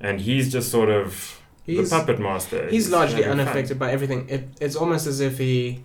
and 0.00 0.20
he's 0.20 0.52
just 0.52 0.70
sort 0.70 0.90
of 0.90 1.40
He's 1.64 1.88
the 1.90 1.96
puppet 1.96 2.18
master. 2.20 2.68
he's 2.68 2.90
largely 2.90 3.22
having 3.22 3.38
fun. 3.38 3.40
unaffected 3.40 3.78
by 3.78 3.90
everything. 3.90 4.28
It, 4.28 4.48
it's 4.60 4.76
almost 4.76 5.06
as 5.06 5.20
if 5.20 5.38
he 5.38 5.82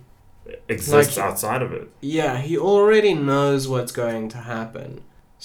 Exists 0.68 1.16
like- 1.16 1.26
outside 1.26 1.62
of 1.62 1.72
it. 1.72 1.88
Yeah, 2.02 2.36
he 2.38 2.58
already 2.58 3.14
knows 3.14 3.66
what's 3.66 3.92
going 3.92 4.28
to 4.30 4.38
happen. 4.38 5.00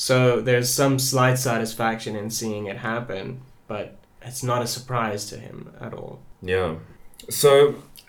So 0.07 0.39
there's 0.39 0.73
some 0.73 0.97
slight 0.97 1.37
satisfaction 1.37 2.15
in 2.15 2.29
seeing 2.29 2.67
it 2.67 2.77
happen, 2.77 3.41
but 3.67 3.97
it's 4.21 4.43
not 4.43 4.61
a 4.61 4.67
surprise 4.67 5.25
to 5.31 5.35
him 5.37 5.57
at 5.81 5.93
all. 5.93 6.19
Yeah. 6.41 6.75
So 7.29 7.49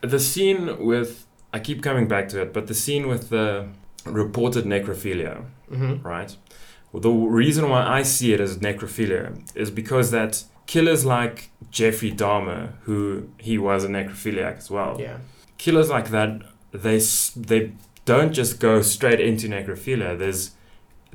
the 0.00 0.20
scene 0.20 0.62
with 0.90 1.26
I 1.52 1.58
keep 1.58 1.82
coming 1.82 2.06
back 2.06 2.28
to 2.28 2.42
it, 2.42 2.52
but 2.52 2.68
the 2.68 2.74
scene 2.74 3.08
with 3.08 3.28
the 3.30 3.66
reported 4.04 4.64
necrophilia, 4.64 5.44
Mm-hmm. 5.70 6.06
right? 6.06 6.36
Well, 6.92 7.00
the 7.00 7.10
reason 7.10 7.68
why 7.68 7.82
I 7.98 8.02
see 8.02 8.32
it 8.34 8.40
as 8.40 8.58
necrophilia 8.58 9.26
is 9.56 9.70
because 9.70 10.10
that 10.12 10.44
killers 10.66 11.04
like 11.04 11.50
Jeffrey 11.70 12.12
Dahmer, 12.12 12.60
who 12.82 13.28
he 13.38 13.58
was 13.58 13.84
a 13.84 13.88
necrophiliac 13.88 14.58
as 14.58 14.70
well, 14.70 14.96
Yeah. 15.00 15.18
killers 15.58 15.88
like 15.96 16.08
that, 16.10 16.30
they 16.72 16.98
they 17.48 17.72
don't 18.04 18.32
just 18.40 18.60
go 18.60 18.80
straight 18.82 19.20
into 19.20 19.48
necrophilia. 19.48 20.16
There's 20.18 20.52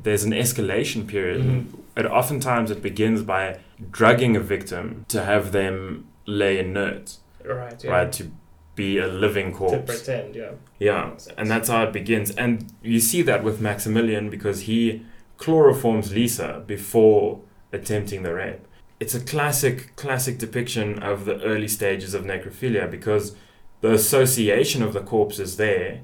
there's 0.01 0.23
an 0.23 0.31
escalation 0.31 1.08
period. 1.08 1.41
Mhm. 1.41 1.65
And 1.95 2.08
oftentimes 2.08 2.71
it 2.71 2.81
begins 2.81 3.21
by 3.21 3.60
drugging 3.91 4.36
a 4.36 4.39
victim 4.39 5.05
to 5.10 5.23
have 5.23 5.51
them 5.51 6.05
lay 6.25 6.60
inert, 6.60 7.17
Right. 7.43 7.81
Yeah. 7.84 7.91
right? 7.91 8.12
To 8.13 8.31
be 8.75 8.97
a 8.97 9.08
living 9.08 9.53
corpse. 9.53 9.73
To 9.73 9.79
pretend, 9.79 10.36
yeah. 10.36 10.51
Yeah, 10.79 11.12
sense. 11.12 11.29
and 11.38 11.49
that's 11.49 11.69
how 11.69 11.84
it 11.84 11.93
begins. 11.93 12.31
And 12.31 12.65
you 12.84 12.99
see 12.99 13.21
that 13.21 13.43
with 13.43 13.62
Maximilian 13.62 14.29
because 14.29 14.62
he 14.62 15.03
chloroforms 15.39 16.13
Lisa 16.13 16.63
before 16.67 17.39
attempting 17.71 18.23
the 18.23 18.34
rape. 18.34 18.60
It's 18.99 19.13
a 19.15 19.19
classic, 19.19 19.95
classic 19.95 20.38
depiction 20.38 20.99
of 21.01 21.25
the 21.25 21.41
early 21.41 21.67
stages 21.67 22.13
of 22.13 22.23
necrophilia 22.23 22.89
because 22.89 23.36
the 23.81 23.91
association 23.93 24.81
of 24.84 24.93
the 24.93 25.01
corpse 25.01 25.39
is 25.39 25.58
there, 25.58 25.99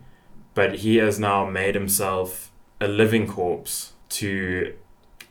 but 0.54 0.76
he 0.76 0.98
has 0.98 1.18
now 1.20 1.46
made 1.50 1.74
himself 1.76 2.51
a 2.82 2.88
living 2.88 3.28
corpse 3.28 3.94
to 4.10 4.74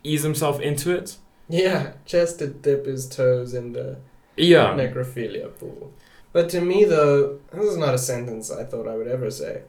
ease 0.02 0.22
himself 0.22 0.60
into 0.60 0.90
it. 0.94 1.16
Yeah, 1.48 1.92
just 2.06 2.38
to 2.38 2.46
dip 2.46 2.86
his 2.86 3.08
toes 3.08 3.52
in 3.54 3.72
the 3.72 3.90
uh, 3.92 3.96
Yeah. 4.36 4.68
necrophilia 4.74 5.48
pool. 5.58 5.92
But 6.32 6.48
to 6.50 6.60
me, 6.60 6.84
though, 6.84 7.40
this 7.52 7.64
is 7.64 7.76
not 7.76 7.92
a 7.94 7.98
sentence 7.98 8.50
I 8.50 8.64
thought 8.64 8.86
I 8.88 8.96
would 8.96 9.08
ever 9.08 9.30
say. 9.30 9.62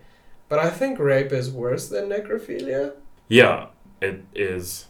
But 0.47 0.59
I 0.59 0.69
think 0.69 0.99
rape 0.99 1.31
is 1.31 1.49
worse 1.49 1.89
than 1.89 2.09
necrophilia. 2.09 2.93
Yeah, 3.27 3.67
it 4.01 4.23
is. 4.35 4.87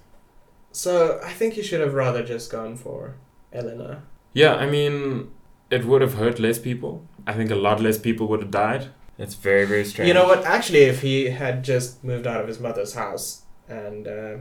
So 0.71 1.19
I 1.23 1.32
think 1.32 1.56
you 1.58 1.63
should 1.63 1.82
have 1.82 1.93
rather 1.93 2.23
just 2.23 2.51
gone 2.51 2.75
for 2.75 3.15
Elena. 3.54 4.04
Yeah, 4.34 4.56
I 4.56 4.69
mean, 4.69 5.30
it 5.69 5.86
would 5.86 6.01
have 6.01 6.15
hurt 6.15 6.39
less 6.39 6.60
people. 6.60 7.06
I 7.27 7.34
think 7.34 7.51
a 7.51 7.56
lot 7.56 7.80
less 7.80 7.97
people 7.97 8.27
would 8.27 8.41
have 8.41 8.51
died. 8.51 8.88
It's 9.17 9.36
very, 9.36 9.65
very 9.65 9.86
strange. 9.86 10.08
You 10.08 10.13
know 10.13 10.26
what? 10.26 10.43
Actually, 10.45 10.84
if 10.84 11.02
he 11.02 11.30
had 11.30 11.63
just 11.63 12.04
moved 12.04 12.26
out 12.26 12.41
of 12.41 12.47
his 12.47 12.60
mother's 12.60 12.93
house 12.93 13.43
and 13.69 14.08
uh, 14.08 14.38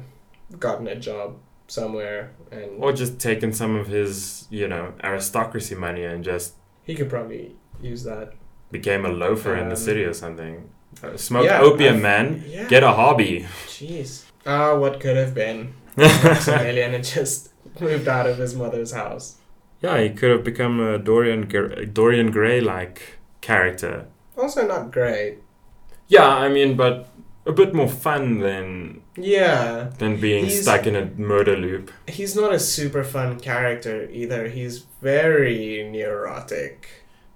gotten 0.58 0.86
a 0.88 0.94
job 0.96 1.36
somewhere, 1.68 2.32
and 2.50 2.82
Or 2.82 2.92
just 2.92 3.18
taken 3.18 3.52
some 3.52 3.76
of 3.76 3.86
his, 3.88 4.46
you 4.50 4.66
know, 4.68 4.94
aristocracy 5.04 5.74
money 5.74 6.04
and 6.04 6.24
just 6.24 6.54
he 6.84 6.94
could 6.94 7.08
probably 7.10 7.56
use 7.82 8.04
that. 8.04 8.32
became 8.72 9.04
a 9.04 9.08
loafer 9.10 9.54
in 9.56 9.66
the 9.68 9.74
Um, 9.74 9.86
city 9.88 10.04
or 10.04 10.14
something. 10.14 10.70
Uh, 11.02 11.16
smoke 11.16 11.44
yeah, 11.44 11.60
opium, 11.60 11.94
I've- 11.96 12.02
man. 12.02 12.44
Yeah. 12.48 12.66
Get 12.68 12.82
a 12.82 12.92
hobby. 12.92 13.46
Jeez. 13.66 14.24
Ah, 14.46 14.76
what 14.76 14.98
could 15.00 15.16
have 15.16 15.34
been? 15.34 15.74
Maximilian 15.96 16.92
had 16.96 17.04
just 17.04 17.50
moved 17.80 18.08
out 18.08 18.26
of 18.26 18.38
his 18.38 18.54
mother's 18.54 18.92
house. 18.92 19.36
yeah, 19.82 20.00
he 20.00 20.10
could 20.10 20.30
have 20.30 20.44
become 20.44 20.80
a 20.80 20.98
Dorian 20.98 21.46
Gr- 21.48 21.84
Dorian 21.84 22.30
Gray 22.30 22.60
like 22.60 23.18
character. 23.40 24.06
Also, 24.36 24.66
not 24.66 24.90
great. 24.92 25.38
Yeah, 26.08 26.26
I 26.28 26.48
mean, 26.48 26.76
but 26.76 27.08
a 27.46 27.52
bit 27.52 27.74
more 27.74 27.88
fun 27.88 28.40
than 28.40 29.02
Yeah, 29.16 29.90
than 29.98 30.20
being 30.20 30.44
He's- 30.46 30.62
stuck 30.62 30.86
in 30.86 30.96
a 30.96 31.06
murder 31.16 31.56
loop. 31.56 31.90
he's 32.08 32.34
not 32.36 32.52
a 32.52 32.58
super 32.58 33.02
fun 33.04 33.38
character 33.40 34.08
either. 34.10 34.48
He's 34.48 34.86
very 35.02 35.88
neurotic. 35.90 36.88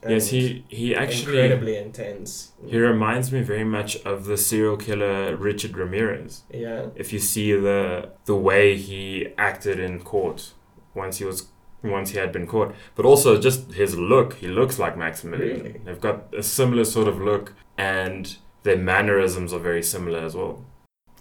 Yes, 0.07 0.28
he 0.28 0.64
he 0.68 0.94
actually 0.94 1.40
incredibly 1.40 1.76
intense. 1.78 2.52
he 2.66 2.78
reminds 2.78 3.33
me 3.33 3.40
very 3.40 3.64
much 3.64 3.96
of 4.04 4.26
the 4.26 4.37
serial 4.37 4.76
killer 4.76 5.35
Richard 5.35 5.77
Ramirez. 5.79 6.42
Yeah. 6.52 6.87
if 6.94 7.10
you 7.12 7.19
see 7.19 7.52
the 7.52 8.10
the 8.27 8.35
way 8.37 8.77
he 8.77 9.29
acted 9.38 9.79
in 9.79 10.00
court 10.00 10.52
once 10.94 11.19
he 11.19 11.25
was 11.25 11.48
once 11.85 12.10
he 12.10 12.18
had 12.18 12.32
been 12.32 12.46
caught 12.46 12.74
but 12.94 13.04
also 13.04 13.38
just 13.40 13.72
his 13.72 13.96
look 13.96 14.35
he 14.35 14.48
looks 14.48 14.78
like 14.78 14.96
maximilian 14.96 15.58
Really? 15.62 15.80
they've 15.85 16.00
got 16.00 16.35
a 16.35 16.42
similar 16.42 16.85
sort 16.85 17.08
of 17.08 17.20
look 17.20 17.54
and 17.78 18.37
their 18.62 18.76
mannerisms 18.78 19.52
are 19.52 19.58
very 19.58 19.82
similar 19.82 20.20
as 20.20 20.35
well 20.35 20.64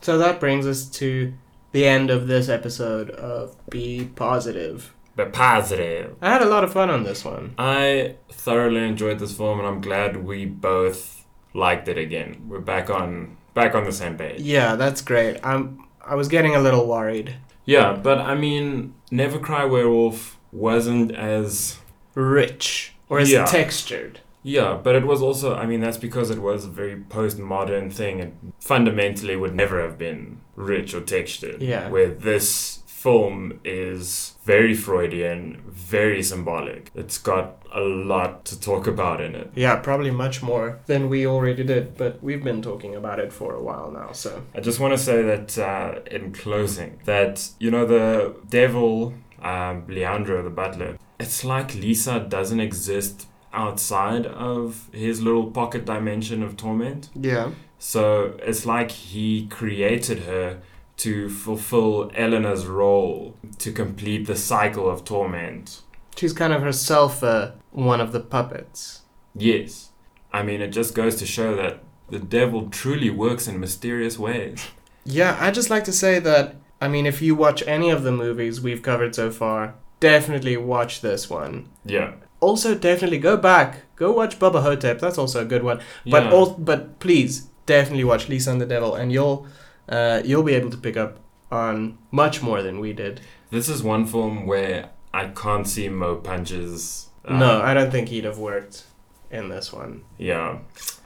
So 0.01 0.18
that 0.18 0.39
brings 0.39 0.66
us 0.66 0.86
to 0.99 1.34
the 1.72 1.86
end 1.88 2.09
of 2.09 2.28
this 2.28 2.49
episode 2.49 3.09
of 3.11 3.55
Be 3.70 4.09
Positive. 4.16 4.93
but 5.16 5.34
positive 5.34 6.16
I 6.22 6.30
had 6.30 6.41
a 6.41 6.45
lot 6.53 6.64
of 6.64 6.72
fun 6.74 6.89
on 6.89 7.03
this 7.03 7.24
one. 7.26 7.53
i 7.57 8.16
thoroughly 8.32 8.82
enjoyed 8.88 9.20
this 9.20 9.36
film 9.36 9.59
and 9.59 9.68
i'm 9.68 9.82
glad 9.82 10.24
we 10.24 10.45
both 10.45 11.26
liked 11.53 11.88
it 11.88 11.97
again 11.97 12.45
we're 12.47 12.59
back 12.59 12.89
on 12.89 13.38
back 13.53 13.76
on 13.76 13.84
the 13.86 13.91
same 13.91 14.18
page 14.18 14.41
Yeah, 14.41 14.76
that's 14.76 15.01
great. 15.01 15.38
I'm 15.43 15.86
I 16.05 16.16
was 16.16 16.28
getting 16.28 16.53
a 16.55 16.59
little 16.59 16.86
worried. 16.88 17.36
yeah 17.66 17.93
but 18.07 18.18
i 18.20 18.34
mean 18.36 18.93
never 19.11 19.38
cry 19.39 19.64
werewolf 19.66 20.38
wasn't 20.54 21.12
as 21.12 21.78
Rich 22.16 22.93
or 23.10 23.20
as 23.20 23.32
Yeah. 23.32 23.45
textured. 23.45 24.20
Yeah, 24.45 24.78
but 24.84 24.95
it 24.95 25.06
was 25.08 25.22
also, 25.22 25.56
I 25.56 25.66
mean, 25.66 25.80
that's 25.80 25.97
because 25.97 26.30
it 26.30 26.39
was 26.39 26.66
a 26.66 26.70
very 26.70 26.95
postmodern 26.97 27.91
thing 27.91 28.20
and 28.20 28.54
fundamentally 28.60 29.36
would 29.38 29.56
never 29.56 29.82
have 29.82 29.97
been 29.97 30.38
rich 30.56 30.93
or 30.93 30.99
textured. 31.01 31.62
Yeah. 31.62 31.89
Where 31.89 32.10
this 32.10 32.80
film 32.86 33.60
is 33.64 34.36
very 34.45 34.74
Freudian, 34.74 35.62
very 35.68 36.22
symbolic. 36.22 36.91
It's 36.93 37.18
got 37.18 37.62
a 37.74 37.80
lot 37.82 38.43
to 38.45 38.60
talk 38.60 38.86
about 38.86 39.22
in 39.22 39.34
it. 39.36 39.49
Yeah, 39.56 39.78
probably 39.78 40.12
much 40.12 40.43
more 40.43 40.80
than 40.88 41.10
we 41.10 41.26
already 41.26 41.64
did, 41.64 41.97
but 41.97 42.22
we've 42.22 42.43
been 42.43 42.62
talking 42.62 42.95
about 42.95 43.20
it 43.20 43.32
for 43.34 43.56
a 43.56 43.62
while 43.62 43.91
now, 43.91 44.12
so. 44.12 44.43
I 44.56 44.60
just 44.60 44.80
want 44.80 44.93
to 44.93 44.97
say 44.97 45.22
that 45.22 45.58
uh, 45.58 45.99
in 46.12 46.34
closing, 46.34 46.99
that, 47.06 47.49
you 47.60 47.72
know, 47.72 47.86
the 47.86 48.36
devil, 48.49 49.14
um, 49.44 49.86
Leandro, 49.88 50.41
the 50.44 50.50
butler, 50.50 50.98
it's 51.20 51.44
like 51.44 51.76
Lisa 51.76 52.20
doesn't 52.20 52.60
exist 52.60 53.28
outside 53.54 54.26
of 54.26 54.89
his 54.91 55.22
little 55.22 55.52
pocket 55.52 55.86
dimension 55.86 56.41
of 56.41 56.58
torment. 56.58 57.10
Yeah. 57.16 57.52
So 57.78 58.36
it's 58.39 58.66
like 58.66 58.91
he 58.91 59.48
created 59.48 60.20
her 60.20 60.62
to 60.98 61.30
fulfill 61.30 62.12
Eleanor's 62.16 62.66
role 62.66 63.36
to 63.60 63.72
complete 63.72 64.26
the 64.26 64.36
cycle 64.36 64.89
of 64.89 65.04
torment. 65.04 65.82
She's 66.16 66.34
kind 66.34 66.54
of 66.54 66.62
herself 66.62 67.24
uh, 67.24 67.52
one 67.72 68.00
of 68.00 68.12
the 68.12 68.20
puppets. 68.20 69.02
Yes. 69.36 69.89
I 70.32 70.44
mean, 70.44 70.62
it 70.62 70.70
just 70.70 70.96
goes 70.96 71.16
to 71.18 71.26
show 71.26 71.56
that 71.56 71.84
the 72.10 72.20
devil 72.20 72.70
truly 72.70 73.10
works 73.10 73.48
in 73.48 73.60
mysterious 73.60 74.18
ways. 74.18 74.68
Yeah, 75.06 75.38
I 75.39 75.52
just 75.52 75.70
like 75.70 75.84
to 75.86 75.91
say 75.91 76.20
that 76.20 76.56
I 76.84 76.88
mean, 76.94 77.06
if 77.06 77.22
you 77.22 77.34
watch 77.46 77.64
any 77.78 77.90
of 77.90 78.04
the 78.04 78.12
movies 78.12 78.60
we've 78.62 78.82
covered 78.82 79.14
so 79.16 79.32
far, 79.32 79.76
definitely 80.00 80.56
watch 80.58 81.02
this 81.02 81.30
one. 81.30 81.70
Yeah. 81.86 82.10
Also, 82.40 82.76
definitely 82.76 83.20
go 83.20 83.38
back, 83.38 83.70
go 83.96 84.12
watch 84.12 84.38
Bubba 84.38 84.62
Ho-Tep. 84.62 85.00
That's 85.00 85.18
also 85.18 85.42
a 85.42 85.46
good 85.54 85.64
one. 85.64 85.80
But 86.06 86.24
Yeah. 86.24 86.32
all, 86.34 86.48
but 86.70 87.00
please 87.00 87.48
definitely 87.66 88.04
watch 88.04 88.28
Lisa 88.28 88.52
and 88.52 88.60
the 88.60 88.66
Devil, 88.76 88.96
and 88.96 89.12
you'll 89.12 89.48
uh, 89.90 90.22
you'll 90.24 90.44
be 90.52 90.56
able 90.60 90.70
to 90.72 90.78
pick 90.78 90.98
up 90.98 91.20
on 91.52 91.98
much 92.12 92.42
more 92.42 92.62
than 92.62 92.80
we 92.80 92.92
did. 92.94 93.22
This 93.50 93.68
is 93.70 93.84
one 93.84 94.06
film 94.06 94.46
where 94.46 94.90
I 95.14 95.24
can't 95.28 95.68
see 95.68 95.88
Mo 95.90 96.16
punches. 96.18 97.08
uh, 97.26 97.38
no, 97.38 97.62
I 97.62 97.74
don't 97.74 97.92
think 97.92 98.10
he'd 98.10 98.24
have 98.26 98.40
worked 98.40 98.84
in 99.32 99.50
this 99.50 99.72
one. 99.74 100.02
Yeah. 100.18 100.58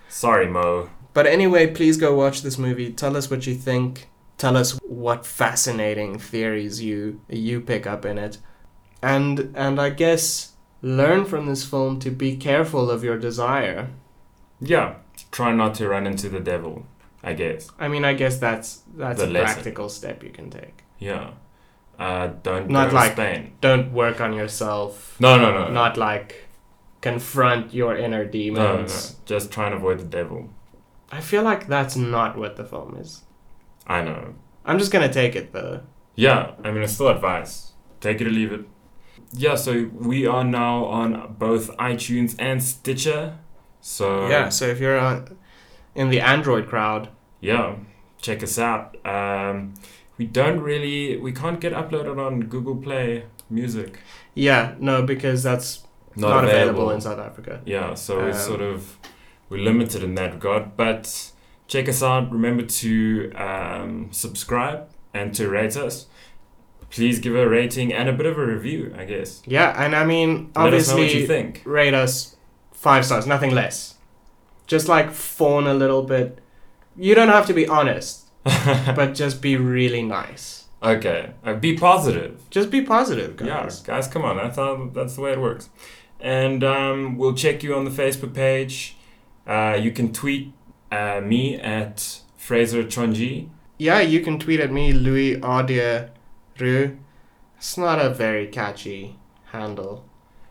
Sorry, 0.10 0.48
Mo. 0.48 0.90
But 1.14 1.26
anyway, 1.28 1.68
please 1.68 1.98
go 1.98 2.16
watch 2.16 2.42
this 2.42 2.58
movie. 2.58 2.92
Tell 2.94 3.16
us 3.18 3.30
what 3.32 3.46
you 3.48 3.56
think. 3.56 4.08
Tell 4.38 4.56
us 4.56 4.78
what 4.84 5.26
fascinating 5.26 6.20
theories 6.20 6.82
you 6.82 7.22
you 7.30 7.62
pick 7.62 7.88
up 7.88 8.06
in 8.06 8.18
it. 8.18 8.38
And 9.02 9.52
and 9.56 9.80
I 9.82 9.90
guess 9.90 10.54
learn 10.82 11.26
from 11.26 11.48
this 11.48 11.64
film 11.66 12.00
to 12.00 12.12
be 12.12 12.36
careful 12.38 12.90
of 12.92 13.04
your 13.04 13.18
desire. 13.18 13.90
Yeah. 14.60 14.96
Try 15.32 15.52
not 15.54 15.74
to 15.76 15.88
run 15.90 16.06
into 16.06 16.30
the 16.30 16.40
devil, 16.40 16.86
I 17.24 17.34
guess. 17.34 17.70
I 17.80 17.88
mean, 17.88 18.06
I 18.06 18.14
guess 18.14 18.38
that's 18.38 18.82
that's 18.96 19.20
The 19.20 19.26
a 19.28 19.30
lesson. 19.30 19.54
practical 19.56 19.90
step 19.90 20.24
you 20.24 20.30
can 20.30 20.50
take. 20.50 20.84
Yeah. 21.00 21.32
Uh, 22.00 22.28
don't 22.44 22.70
Not 22.70 22.94
like- 22.94 23.14
Spain. 23.14 23.54
Don't 23.60 23.92
work 23.92 24.22
on 24.22 24.34
yourself. 24.34 25.16
No, 25.20 25.38
no, 25.40 25.52
no. 25.52 25.72
Not 25.72 25.98
like 25.98 26.46
confront 27.02 27.74
your 27.74 27.98
inner 27.98 28.20
no, 28.20 28.26
no, 28.26 28.32
demons. 28.32 29.12
no. 29.12 29.16
Just 29.26 29.52
try 29.52 29.66
and 29.66 29.76
avoid 29.76 30.00
the 30.00 30.06
devil. 30.06 30.50
I 31.12 31.22
feel 31.22 31.42
like 31.44 31.68
that's 31.68 31.96
not 31.96 32.38
what 32.38 32.56
the 32.56 32.66
film 32.66 32.96
is. 32.98 33.24
I 33.88 34.02
know. 34.04 34.36
I'm 34.66 34.78
just 34.80 34.92
gonna 34.92 35.12
take 35.12 35.36
it 35.36 35.54
though. 35.54 35.82
Yeah, 36.16 36.52
I 36.64 36.72
mean, 36.72 36.84
it's 36.84 36.94
still 36.94 37.08
advice. 37.10 37.72
Take 38.02 38.22
it 38.22 38.28
or 38.28 38.32
leave 38.32 38.52
it. 38.52 38.66
Yeah, 39.34 39.56
so 39.56 39.90
we 39.94 40.26
are 40.28 40.44
now 40.44 40.86
on 40.86 41.36
both 41.40 41.76
iTunes 41.78 42.36
and 42.40 42.62
Stitcher. 42.64 43.38
So 43.82 44.28
yeah. 44.28 44.50
So 44.50 44.66
if 44.68 44.80
you're 44.80 44.98
on, 45.00 45.38
in 45.96 46.10
the 46.10 46.20
Android 46.20 46.68
crowd, 46.68 47.10
yeah, 47.40 47.76
check 48.22 48.44
us 48.44 48.60
out. 48.60 48.96
Um, 49.06 49.74
we 50.18 50.26
don't 50.26 50.60
really, 50.60 51.18
we 51.18 51.32
can't 51.32 51.60
get 51.60 51.74
uploaded 51.74 52.18
on 52.24 52.42
Google 52.42 52.76
Play 52.76 53.26
Music. 53.50 54.00
yeah, 54.34 54.76
no, 54.80 55.02
because 55.04 55.44
that's 55.44 55.84
Not, 56.16 56.30
not, 56.30 56.44
available. 56.46 56.70
available. 56.70 56.90
in 56.92 57.02
South 57.02 57.20
Africa. 57.20 57.62
Yeah, 57.66 57.94
so 57.94 58.22
Um, 58.22 58.30
it's 58.30 58.44
sort 58.46 58.62
of 58.62 58.98
we're 59.50 59.64
limited 59.64 60.04
in 60.04 60.16
that 60.16 60.34
regard. 60.34 60.76
But 60.76 61.32
check 61.68 61.88
us 61.90 62.02
out. 62.04 62.32
Remember 62.32 62.64
to 62.64 63.32
um, 63.34 64.10
subscribe 64.12 64.90
and 65.14 65.34
to 65.36 65.50
rate 65.50 65.76
us. 65.78 66.08
Please 66.90 67.20
give 67.20 67.36
a 67.36 67.48
rating 67.48 67.94
and 67.94 68.08
a 68.08 68.14
bit 68.14 68.26
of 68.26 68.38
a 68.38 68.46
review, 68.46 68.96
I 68.98 69.04
guess. 69.06 69.42
Yeah, 69.46 69.74
and 69.84 69.94
I 69.96 70.06
mean, 70.06 70.52
Let 70.56 70.74
us 70.74 70.88
know 70.88 70.94
what 70.96 71.02
you 71.02 71.08
obviously, 71.08 71.28
think. 71.28 71.62
rate 71.66 71.94
us 71.94 72.38
five 72.72 73.06
stars, 73.06 73.28
nothing 73.28 73.52
less. 73.52 73.96
Just 74.68 74.88
like 74.88 75.12
fawn 75.12 75.68
a 75.68 75.74
little 75.74 76.04
bit. 76.04 76.40
You 76.96 77.14
don't 77.14 77.28
have 77.28 77.46
to 77.48 77.54
be 77.54 77.68
honest, 77.68 78.30
but 78.44 79.14
just 79.16 79.42
be 79.42 79.56
really 79.58 80.02
nice. 80.02 80.66
okay, 80.82 81.32
uh, 81.44 81.54
be 81.56 81.76
positive. 81.78 82.42
Just 82.50 82.70
be 82.72 82.82
positive, 82.82 83.40
Yeah, 83.42 83.64
guys. 83.64 83.82
guys, 83.82 84.08
come 84.08 84.24
on. 84.24 84.38
That's 84.38 84.56
how. 84.58 84.90
That's 84.94 85.16
the 85.16 85.22
way 85.22 85.34
it 85.34 85.40
works. 85.42 85.70
And 86.20 86.64
um, 86.64 87.18
we'll 87.18 87.36
check 87.36 87.64
you 87.64 87.76
on 87.76 87.84
the 87.86 87.92
Facebook 87.92 88.34
page. 88.34 88.96
Uh, 89.46 89.78
you 89.80 89.92
can 89.92 90.12
tweet 90.14 90.54
uh, 90.92 91.22
me 91.22 91.56
at 91.56 92.22
Fraser 92.38 92.84
Chonji. 92.84 93.50
Yeah, 93.78 94.02
you 94.02 94.22
can 94.22 94.40
tweet 94.40 94.60
at 94.60 94.72
me, 94.72 94.92
Louis 94.94 95.36
Audia 95.38 96.10
Ru. 96.60 96.98
It's 97.58 97.78
not 97.78 98.00
a 98.00 98.10
very 98.10 98.48
catchy 98.48 99.18
handle. 99.52 100.06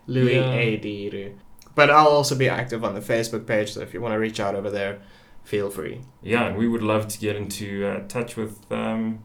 Louis 0.07 0.37
Yeah. 0.37 0.53
A.D. 0.53 1.33
But 1.75 1.91
I'll 1.91 2.07
also 2.09 2.35
be 2.35 2.49
active 2.49 2.85
on 2.85 2.95
the 2.95 3.01
Facebook 3.01 3.47
page, 3.47 3.73
so 3.73 3.81
if 3.81 3.93
you 3.93 4.01
want 4.01 4.13
to 4.15 4.19
reach 4.19 4.41
out 4.41 4.55
over 4.55 4.71
there, 4.71 4.99
feel 5.45 5.69
free. 5.71 6.01
Yeah, 6.23 6.47
and 6.47 6.57
we 6.57 6.69
would 6.69 6.83
love 6.83 7.09
to 7.09 7.19
get 7.19 7.37
into 7.37 7.87
uh, 7.87 8.07
touch 8.09 8.37
with, 8.37 8.71
um, 8.73 9.19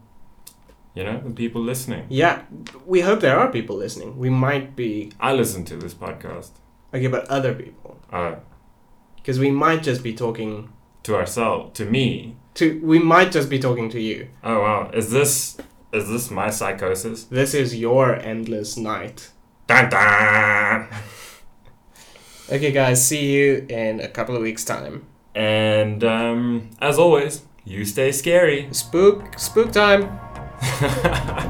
you 0.93 1.03
know, 1.03 1.22
the 1.24 1.30
people 1.30 1.62
listening. 1.62 2.05
Yeah, 2.09 2.41
we 2.86 3.01
hope 3.01 3.22
there 3.22 3.38
are 3.39 3.49
people 3.51 3.76
listening. 3.78 4.18
We 4.18 4.30
might 4.30 4.76
be. 4.76 5.12
I 5.20 5.34
listen 5.34 5.64
to 5.66 5.78
this 5.78 5.93
podcast. 5.93 6.51
Okay, 6.93 7.07
but 7.07 7.26
other 7.28 7.53
people. 7.53 7.99
Uh, 8.12 8.36
Because 9.16 9.39
we 9.39 9.51
might 9.51 9.84
just 9.84 10.01
be 10.03 10.14
talking 10.14 10.70
to 11.04 11.16
ourselves, 11.16 11.78
to 11.78 11.86
me. 11.86 12.36
to. 12.56 12.80
We 12.84 12.99
might 12.99 13.32
just 13.32 13.49
be 13.49 13.60
talking 13.60 13.89
to 13.89 13.99
you. 13.99 14.28
Oh 14.43 14.60
wow, 14.62 14.89
is 14.93 15.10
this 15.12 15.58
is 15.93 16.10
this 16.10 16.30
my 16.32 16.49
psychosis? 16.49 17.24
This 17.26 17.54
is 17.54 17.76
your 17.76 18.16
endless 18.16 18.78
night. 18.78 19.30
Dun 19.68 19.89
dun. 19.89 20.88
Okay, 22.52 22.74
guys, 22.74 23.06
see 23.08 23.32
you 23.32 23.66
in 23.70 24.02
a 24.02 24.10
couple 24.10 24.36
of 24.36 24.41
weeks' 24.41 24.66
time. 24.66 25.06
And 25.34 26.04
um, 26.04 26.72
as 26.82 26.99
always, 26.99 27.43
you 27.64 27.86
stay 27.86 28.12
scary. 28.12 28.68
Spook, 28.74 29.39
spook 29.39 29.72
time. 29.72 30.20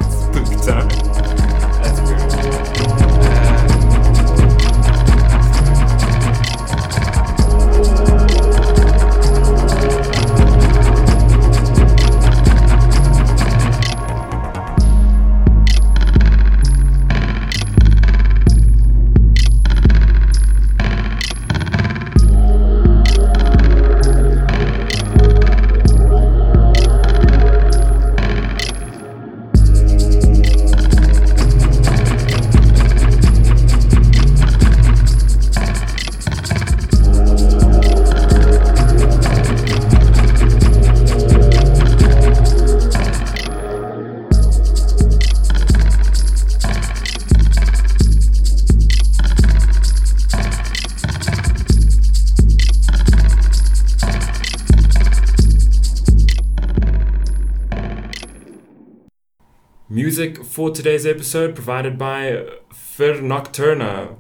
for 60.52 60.70
today's 60.70 61.06
episode 61.06 61.56
provided 61.56 61.98
by 61.98 62.46
Vir 62.74 63.22
Nocturna. 63.22 64.18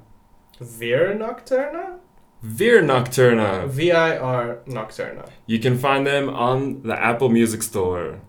Vir 0.61 1.13
Nocturna? 1.13 1.99
Vir 2.41 2.81
Nocturna. 2.81 3.67
V 3.67 3.91
I 3.91 4.17
R 4.17 4.59
Nocturna. 4.65 5.29
You 5.45 5.59
can 5.59 5.77
find 5.77 6.07
them 6.07 6.29
on 6.29 6.83
the 6.83 6.97
Apple 6.97 7.27
Music 7.27 7.61
Store. 7.61 8.21